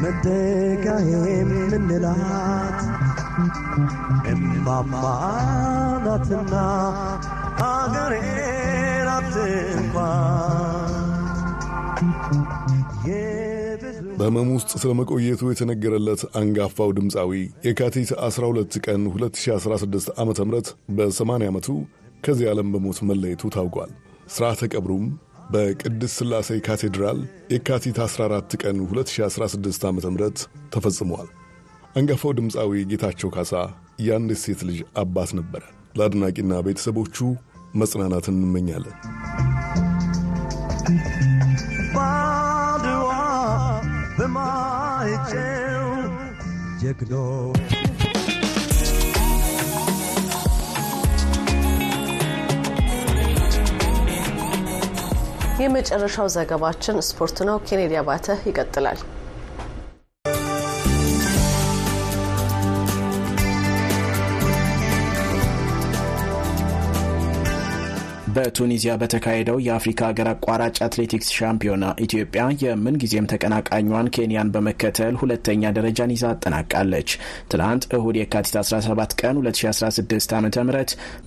መጠጊያ 0.04 0.94
የምንላት 1.32 2.80
እማማ 4.34 5.04
አገሬ 7.66 8.14
ናት 9.08 9.34
በሕመም 14.18 14.50
ውስጥ 14.56 14.72
ስለመቆየቱ 14.82 15.42
የተነገረለት 15.50 16.22
አንጋፋው 16.40 16.90
ድምፃዊ 16.98 17.32
የካቲት 17.68 18.12
12 18.22 18.80
ቀን 18.86 19.02
2016 19.12 20.10
ዓ 20.16 20.26
ም 20.26 20.62
በ80 20.98 21.48
ዓመቱ 21.50 21.68
ከዚህ 22.24 22.48
ዓለም 22.52 22.68
በሞት 22.74 23.00
መለየቱ 23.10 23.52
ታውቋል። 23.56 23.92
ሥርዓተ 24.34 24.70
ቀብሩም 24.74 25.06
በቅድስት 25.54 26.16
ሥላሴ 26.20 26.60
ካቴድራል 26.68 27.20
የካቲት 27.54 27.98
14 28.06 28.58
ቀን 28.64 28.78
2016 28.86 29.88
ዓ 29.88 29.94
ም 29.94 30.00
ተፈጽሟል። 30.76 31.30
አንጋፋው 31.96 32.34
ድምፃዊ 32.38 32.84
ጌታቸው 32.92 33.32
ካሳ 33.36 33.52
የአንዲት 34.06 34.42
ሴት 34.44 34.62
ልጅ 34.70 34.80
አባት 34.98 35.32
ነበረ። 35.40 35.64
ለአድናቂና 35.96 36.62
ቤተሰቦቹ 36.68 37.18
መጽናናትን 37.76 38.36
እንመኛለን። 38.38 38.98
የመጨረሻው 55.64 56.28
ዘገባችን 56.34 56.98
ስፖርት 57.08 57.38
ነው። 57.48 57.58
ኬኔዲ 57.68 57.94
አባተ 58.00 58.36
ይቀጥላል። 58.48 59.00
በቱኒዚያ 68.36 68.92
በተካሄደው 69.02 69.58
የአፍሪካ 69.64 70.00
ሀገር 70.10 70.28
አቋራጭ 70.32 70.78
አትሌቲክስ 70.86 71.28
ሻምፒዮና 71.36 71.86
ኢትዮጵያ 72.06 72.44
የምንጊዜም 72.64 73.28
ተቀናቃኟን 73.32 74.08
ኬንያን 74.16 74.52
በመከተል 74.54 75.16
ሁለተኛ 75.22 75.72
ደረጃን 75.78 76.14
ይዛ 76.14 76.24
አጠናቃለች። 76.32 77.10
ትናንት 77.52 77.84
እሁድ 77.98 78.18
የካቲት 78.20 78.56
17 78.62 79.14
ቀን 79.22 79.36
2016 79.42 80.34
ዓ 80.36 80.42
ም 80.42 80.48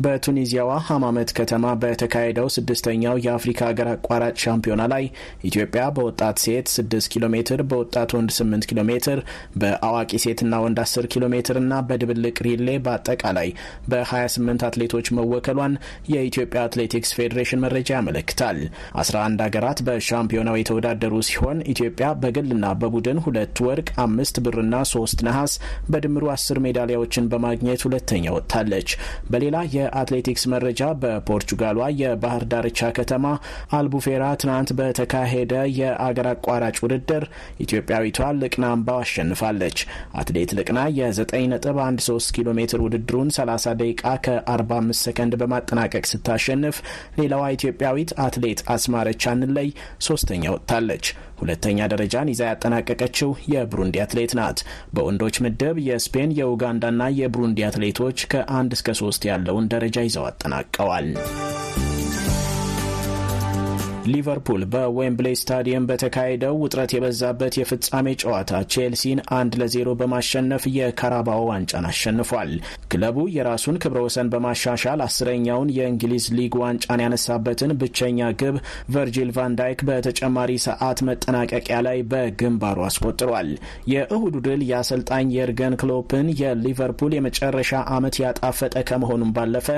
በቱኒዚያዋ 0.04 0.78
ሀማመት 0.88 1.30
ከተማ 1.38 1.74
በተካሄደው 1.82 2.48
ስድስተኛው 2.56 3.20
የአፍሪካ 3.26 3.60
ሀገር 3.70 3.90
አቋራጭ 3.94 4.34
ሻምፒዮና 4.44 4.82
ላይ 4.94 5.06
ኢትዮጵያ 5.50 5.84
በወጣት 5.96 6.42
ሴት 6.44 6.66
6 6.76 7.12
ኪሎ 7.14 7.24
ሜትር፣ 7.34 7.62
በወጣት 7.70 8.10
ወንድ 8.18 8.32
8 8.38 8.68
ኪሎ 8.70 8.80
ሜትር፣ 8.90 9.20
በአዋቂ 9.60 10.10
ሴትና 10.24 10.54
ወንድ 10.64 10.80
10 10.86 11.10
ኪሎ 11.12 11.24
ሜትር 11.34 11.58
እና 11.62 11.80
በድብልቅ 11.88 12.36
ሪሌ 12.46 12.68
በአጠቃላይ 12.86 13.48
በ28 13.90 14.68
አትሌቶች 14.68 15.06
መወከሏን 15.16 15.72
የኢትዮጵያ 16.12 16.60
አትሌቲክስ 16.66 16.94
ፌዴሬሽን 17.16 17.62
መረጃ 17.62 17.88
ያመለክታል። 17.94 18.58
11 18.98 19.42
ሀገራት 19.44 19.78
በሻምፒዮናው 19.86 20.58
የተወዳደሩ 20.58 21.14
ሲሆን 21.28 21.58
ኢትዮጵያ 21.72 22.08
በግልና 22.22 22.66
በቡድን 22.80 23.20
ሁለት 23.24 23.56
ወርቅ፣ 23.66 23.88
አምስት 24.04 24.36
ብርና 24.46 24.74
ሶስት 24.92 25.18
ነሐስ 25.26 25.52
በድምሩ 25.90 26.24
አስር 26.34 26.58
ሜዳሊያዎችን 26.66 27.28
በማግኘት 27.32 27.84
ሁለተኛ 27.86 28.24
ወጥታለች። 28.36 28.88
በሌላ 29.30 29.56
የአትሌቲክስ 29.74 30.46
መረጃ 30.52 30.82
በፖርቹጋሏ 31.02 31.62
የባህር 32.00 32.44
ዳርቻ 32.50 32.90
ከተማ 32.98 33.26
አልቡፌራ 33.78 34.24
ትናንት 34.40 34.70
በተካሄደ 34.78 35.52
የአገር 35.78 36.28
አቋራጭ 36.32 36.76
ውድድር 36.84 37.24
ኢትዮጵያዊቷ 37.64 38.04
ልቅና 38.40 38.64
አምባው 38.74 39.00
አሸንፋለች። 39.02 39.78
አትሌት 40.18 40.50
ልቅና 40.58 40.78
የ9.13 40.98 42.04
ኪሎ 42.36 42.48
ሜትር 42.56 42.80
ውድድሩን 42.84 43.28
30 43.36 43.74
ደቂቃ 43.80 44.04
ከ45 44.26 44.74
ሰከንድ 45.02 45.34
በማጠናቀቅ 45.40 46.04
ስታሸንፍ 46.10 46.76
ሌላዋ 47.18 47.44
ኢትዮጵያዊት 47.56 48.12
አትሌት 48.24 48.60
አስማረች 48.74 49.24
አንለይ 49.32 49.68
ሶስተኛ 50.06 50.44
ወጥታለች። 50.54 51.06
ሁለተኛ 51.40 51.88
ደረጃን 51.92 52.30
ይዛ 52.32 52.42
ያጠናቀቀችው 52.48 53.30
የብሩንዲ 53.52 53.96
አትሌት 54.04 54.34
ናት። 54.38 54.60
በወንዶች 54.94 55.38
ምድብ 55.46 55.78
የስፔን 55.88 56.36
የኡጋንዳና 56.38 57.10
የብሩንዲ 57.18 57.66
አትሌቶች 57.68 58.26
ከአንድ 58.32 58.72
እስከ 58.78 58.96
ሶስት 59.02 59.24
ያለውን 59.30 59.70
ደረጃ 59.74 60.06
ይዘው 60.06 60.26
አጠናቀዋል። 60.30 61.08
ሊቨርፑል 64.08 64.62
በዌምብሌይ 64.72 65.36
ስታዲየም 65.40 65.86
በተካሄደው 65.88 66.54
ውጥረት 66.62 66.90
የበዛበት 66.94 67.54
የፍጻሜ 67.58 68.06
ጨዋታ 68.22 68.42
ቼልሲን 68.72 69.20
አንድ 69.36 69.54
ለዜሮ 69.60 69.88
በማሸነፍ 70.00 70.64
የካራባኦ 70.76 71.40
ዋንጫን 71.50 71.88
አሸንፏል። 71.90 72.50
ክለቡ 72.90 73.26
የራሱን 73.36 73.80
ክብረ 73.82 74.00
ወሰን 74.06 74.30
በማሻሻል 74.32 75.00
አስረኛውን 75.06 75.72
የእንግሊዝ 75.76 76.26
ሊግ 76.36 76.54
ዋንጫን 76.62 77.02
ያነሳበትን 77.04 77.72
ብቸኛ 77.80 78.28
ግብ 78.40 78.56
ቨርጂል 78.94 79.30
ቫንዳይክ 79.36 79.80
በተጨማሪ 79.88 80.34
ሰዓት 80.66 81.00
መጠናቀቂያ 81.08 81.78
ላይ 81.86 81.98
በግንባሩ 82.10 82.78
አስቆጥሯል። 82.88 83.50
የእሁዱ 83.92 84.34
ድል 84.46 84.62
የአሰልጣኝ 84.70 85.26
የርገን 85.36 85.78
ክሎፕን 85.80 86.28
የሊቨርፑል 86.40 87.12
የመጨረሻ 87.16 87.72
ዓመት 87.96 88.16
ያጣፈጠ 88.22 88.76
ከመሆኑም 88.88 89.34
ባለፈ 89.36 89.68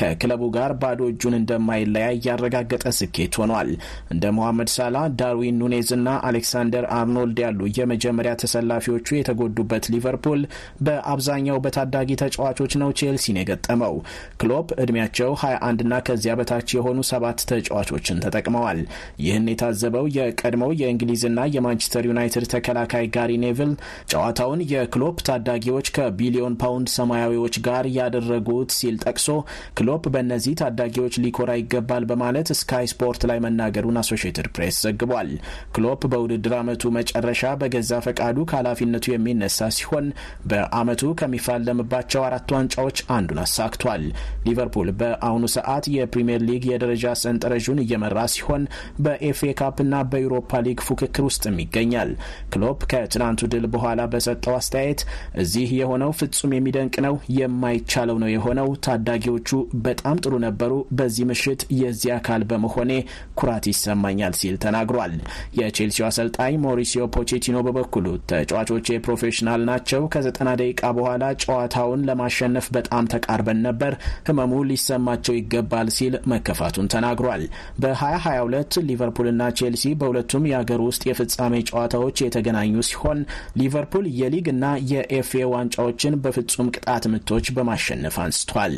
ከክለቡ 0.00 0.42
ጋር 0.56 0.72
ባዶ 0.80 1.00
እጁን 1.10 1.36
እንደማይለያይ 1.38 2.16
ያረጋገጠ 2.26 2.84
ስኬት 2.98 3.34
ሆኗል። 3.40 3.70
እንደ 4.12 4.24
ሞሐመድ 4.36 4.70
ሳላ፣ 4.74 4.96
ዳርዊን 5.20 5.58
ኑኔዝ 5.60 5.90
እና 5.96 6.08
አሌክሳንደር 6.28 6.84
አርኖልድ 6.96 7.38
ያሉ 7.44 7.60
የመጀመሪያ 7.78 8.32
ተሰላፊዎቹ 8.42 9.08
የተጎዱበት 9.16 9.84
ሊቨርፑል 9.94 10.42
በአብዛኛው 10.86 11.58
በታዳጊ 11.64 12.10
ተጫዋቾች 12.22 12.72
ነው 12.82 12.90
ቼልሲን 13.00 13.40
የገጠመው። 13.40 13.94
ክሎፕ 14.40 14.68
እድሜያቸው 14.82 15.30
21 15.42 15.84
እና 15.84 15.94
ከዚያ 16.06 16.34
በታች 16.38 16.68
የሆኑ 16.76 16.98
ሰባት 17.10 17.38
ተጫዋቾችን 17.50 18.20
ተጠቅመዋል። 18.24 18.80
ይህን 19.24 19.48
የታዘበው 19.50 20.06
የቀድሞው 20.16 20.72
የእንግሊዝና 20.80 21.24
የማንቸስተር 21.54 22.04
ዩናይትድ 22.10 22.46
ተከላካይ 22.52 23.06
ጋሪ 23.16 23.32
ኔቭል 23.42 23.72
ጨዋታውን 24.10 24.60
የክሎፕ 24.72 25.16
ታዳጊዎች 25.28 25.86
ከቢሊዮን 25.96 26.56
ፓውንድ 26.62 26.88
ሰማያዊዎች 26.96 27.34
ጋር 27.66 27.84
ያደረጉት 27.96 28.70
ሲል 28.76 28.96
ጠቅሶ 29.06 29.28
ክሎፕ 29.78 30.04
በእነዚህ 30.14 30.54
ታዳጊዎች 30.60 31.14
ሊኮራ 31.24 31.50
ይገባል 31.58 32.04
በማለት 32.10 32.48
ስካይ 32.58 32.86
ስፖርት 32.92 33.22
ላይ 33.30 33.38
መናገሩን 33.68 33.98
አሶሽየትድ 34.00 34.46
ፕሬስ 34.54 34.76
ዘግቧል። 34.84 35.30
ክሎፕ 35.74 36.02
በውድድር 36.12 36.52
ዓመቱ 36.58 36.82
መጨረሻ 36.96 37.42
በገዛ 37.60 37.90
ፈቃዱ 38.06 38.36
ከኃላፊነቱ 38.50 39.04
የሚነሳ 39.12 39.68
ሲሆን 39.76 40.06
በዓመቱ 40.50 41.02
ከሚፋለምባቸው 41.20 42.22
አራት 42.26 42.52
ዋንጫዎች 42.56 42.98
አንዱን 43.16 43.40
አሳክቷል። 43.44 44.04
ሊቨርፑል 44.46 44.90
በአሁኑ 45.00 45.44
ሰዓት 45.56 45.84
የፕሪምየር 45.94 46.42
ሊግ 46.48 46.64
የደረጃ 46.70 47.14
ሰንጠረዡን 47.22 47.82
እየመራ 47.84 48.18
ሲሆን 48.34 48.62
በኤፍኤ 49.04 49.50
ካፕና 49.60 49.94
በዩሮፓ 50.12 50.60
ሊግ 50.66 50.80
ፉክክር 50.88 51.26
ውስጥም 51.28 51.58
ይገኛል። 51.64 52.12
ክሎፕ 52.52 52.80
ከትናንቱ 52.92 53.50
ድል 53.52 53.66
በኋላ 53.74 54.00
በሰጠው 54.12 54.56
አስተያየት 54.60 55.02
እዚህ 55.42 55.68
የሆነው 55.80 56.12
ፍጹም 56.20 56.54
የሚደንቅ 56.56 56.96
ነው፣ 57.06 57.16
የማይቻለው 57.38 58.18
ነው 58.24 58.30
የሆነው። 58.34 58.54
ታዳጊዎቹ 58.86 59.50
በጣም 59.86 60.16
ጥሩ 60.24 60.34
ነበሩ። 60.46 60.72
በዚህ 60.98 61.24
ምሽት 61.28 61.60
የዚህ 61.80 62.10
አካል 62.16 62.42
በመሆኔ 62.48 62.92
ኩራት 63.46 63.66
ይሰማኛል 63.70 64.34
ሲል 64.38 64.54
ተናግሯል። 64.62 65.12
የቼልሲው 65.58 66.04
አሰልጣኝ 66.08 66.54
ሞሪሲዮ 66.64 67.02
ፖቼቲኖ 67.16 67.56
በበኩሉ 67.66 68.06
ተጫዋቾቼ 68.30 68.96
professional 69.06 69.60
ናቸው። 69.68 70.02
ከዘጠና 70.14 70.48
ደቂቃ 70.60 70.90
በኋላ 70.96 71.24
ጨዋታውን 71.42 72.04
ለማሸነፍ 72.08 72.66
በጣም 72.76 73.10
ተቃርበን 73.14 73.62
ነበር። 73.68 73.92
ህመሙ 74.28 74.52
ሊሰማቸው 74.70 75.36
ይገባል 75.38 75.90
ሲል 75.96 76.16
መከፋቱን 76.32 76.90
ተናግሯል። 76.94 77.44
በ2022 77.82 78.80
ሊቨርፑልና 78.88 79.42
ቼልሲ 79.58 79.94
በሁለቱም 80.00 80.48
የአገር 80.50 80.82
ውስጥ 80.88 81.02
የፍጻሜ 81.10 81.64
ጨዋታዎች 81.70 82.16
የተገናኙ 82.24 82.54
ሲሆን 82.90 83.20
ሊቨርፑል 83.60 84.06
የሊግ 84.20 84.48
እና 84.54 84.64
የኤፍኤ 84.92 85.44
ዋንጫዎችን 85.54 86.20
በፍጹም 86.24 86.72
ቅጣት 86.76 87.06
ምቶች 87.14 87.46
በማሸነፍ 87.56 88.16
አንስቷል። 88.24 88.76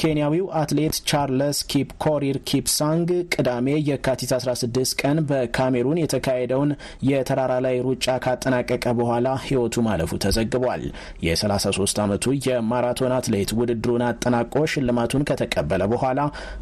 ኬንያዊው 0.00 0.46
አትሌት 0.58 0.94
ቻርለስ 1.10 1.58
ኪፕ 1.70 1.88
ኮሪር 2.04 2.36
ኪፕሳንግ 2.48 3.08
ቅዳሜ 3.34 3.66
የካቲት 3.88 4.30
16 4.36 4.68
ቀን 5.02 5.18
በካሜሩን 5.28 5.98
የተካሄደውን 6.00 6.70
የተራራ 7.08 7.52
ላይ 7.64 7.74
ሩጫ 7.86 8.14
ካጠናቀቀ 8.24 8.84
በኋላ 8.98 9.28
ሕይወቱ 9.44 9.82
ማለፉ 9.86 10.18
ተዘግቧል። 10.24 10.84
የ33 11.26 12.00
ዓመቱ 12.04 12.32
የማራቶን 12.46 13.14
አትሌት 13.16 13.52
ውድድሩን 13.58 14.04
አጠናቆ 14.08 14.62
ሽልማቱን 14.72 15.26
ከተቀበለ 15.30 15.82
በኋላ 15.92 16.16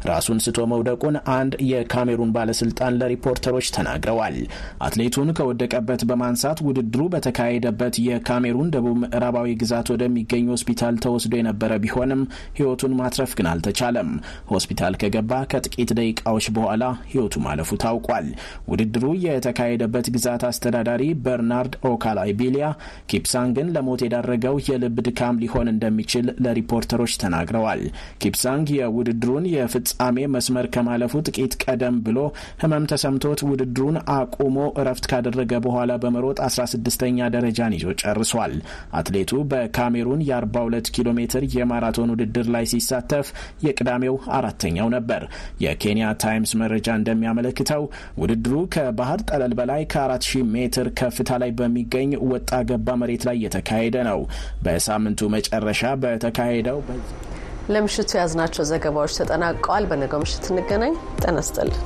ራሱን 0.09 0.41
ስቶ 0.45 0.67
መውደቁን 0.73 1.15
አንድ 1.37 1.55
የካሜሩን 1.71 2.33
ባለስልጣን 2.35 2.99
ለሪፖርተሮች 3.01 3.69
ተናግረዋል። 3.77 4.37
አትሌቱን 4.85 5.33
ከወደቀበት 5.39 6.03
በማንሳት 6.09 6.59
ውድድሩ 6.67 7.01
በተካሄደበት 7.15 7.95
የካሜሩን 8.07 8.73
ደቡብ 8.75 8.99
ምዕራባዊ 9.03 9.57
ግዛት 9.61 9.87
ወደሚገኝ 9.95 10.45
ሆስፒታል 10.53 10.95
ተወስዶ 11.03 11.33
የነበረ 11.39 11.71
ቢሆንም 11.83 12.21
ሕይወቱን 12.59 12.95
ማትረፍ 12.99 13.27
ግን 13.37 13.49
አልተቻለም። 13.51 14.09
ሆስፒታል 14.51 14.93
ከገባ 15.01 15.31
ከጥቂት 15.51 15.91
ደቂቃዎች 15.99 16.45
በኋላ 16.55 16.83
ሕይወቱ 17.09 17.35
ማለፉ 17.45 17.79
ታውቋል። 17.83 18.27
ውድድሩ 18.71 19.05
የተካሄደበት 19.25 20.07
ግዛት 20.15 20.43
አስተዳዳሪ 20.49 21.03
በርናርድ 21.23 21.73
ኦካላይ 21.89 22.31
ቢሊያ 22.39 22.65
ኪፕሳንግን 23.11 23.71
ለሞት 23.75 24.03
የዳረገው 24.05 24.55
የልብ 24.69 24.97
ድካም 25.07 25.39
ሊሆን 25.43 25.71
እንደሚችል 25.73 26.25
ለሪፖርተሮች 26.45 27.13
ተናግረዋል። 27.23 27.83
ኪፕሳንግ 28.23 28.67
የውድድሩን 28.77 29.45
የፍጻሜ 29.53 30.17
መስመር 30.33 30.67
ከማለፉ 30.73 31.13
ጥቂት 31.29 31.53
ቀደም 31.63 31.95
ብሎ 32.05 32.19
ህመም 32.61 32.87
ተሰምቶት 32.91 33.17
ውድድሩን 33.49 33.97
አቁሞ 34.15 34.57
እረፍት 34.79 35.05
ካደረገ 35.11 35.53
በኋላ 35.65 35.91
በመሮጥ 36.03 36.37
16ኛ 36.47 37.29
ደረጃን 37.35 37.75
ይዞ 37.77 37.85
ጨርሷል። 38.01 38.53
አትሌቱ 38.99 39.31
በካሜሩን 39.51 40.23
የ42 40.29 40.91
ኪሎ 40.95 41.09
ሜትር 41.19 41.43
የማራቶን 41.55 42.11
ውድድር 42.13 42.47
ላይ 42.53 42.65
ሲሳተፍ 42.71 43.18
የቅዳሜው 43.65 44.15
አራተኛው 44.37 44.89
ነበር። 44.95 45.23
የኬንያ 45.63 46.07
ታይምስ 46.23 46.53
መረጃ 46.61 46.87
እንደሚያመለክተው 46.99 47.83
ውድድሩ 48.21 48.55
ከባህር 48.75 49.21
ጠለል 49.29 49.55
በላይ 49.59 49.83
ከ4000 49.93 50.45
ሜትር 50.53 50.89
ከፍታ 50.99 51.39
ላይ 51.43 51.53
በሚገኝ 51.59 52.11
ወጣ 52.31 52.51
ገባ 52.69 52.97
መሬት 53.01 53.25
ላይ 53.29 53.37
የተካሄደ 53.45 53.97
ነው። 54.09 54.21
በሳምንቱ 54.65 55.29
መጨረሻ 55.35 55.83
በተካሄደው 56.03 56.79
ለምሽቱ 57.69 58.11
የያዝናቸው 58.15 58.63
ዘገባዎች 58.69 59.17
ተጠናቀዋል። 59.19 59.83
በነገው 59.89 60.21
ምሽት 60.23 60.45
እንገናኝ። 60.51 60.93
ጤና 61.21 61.37
ይስጥልን። 61.43 61.81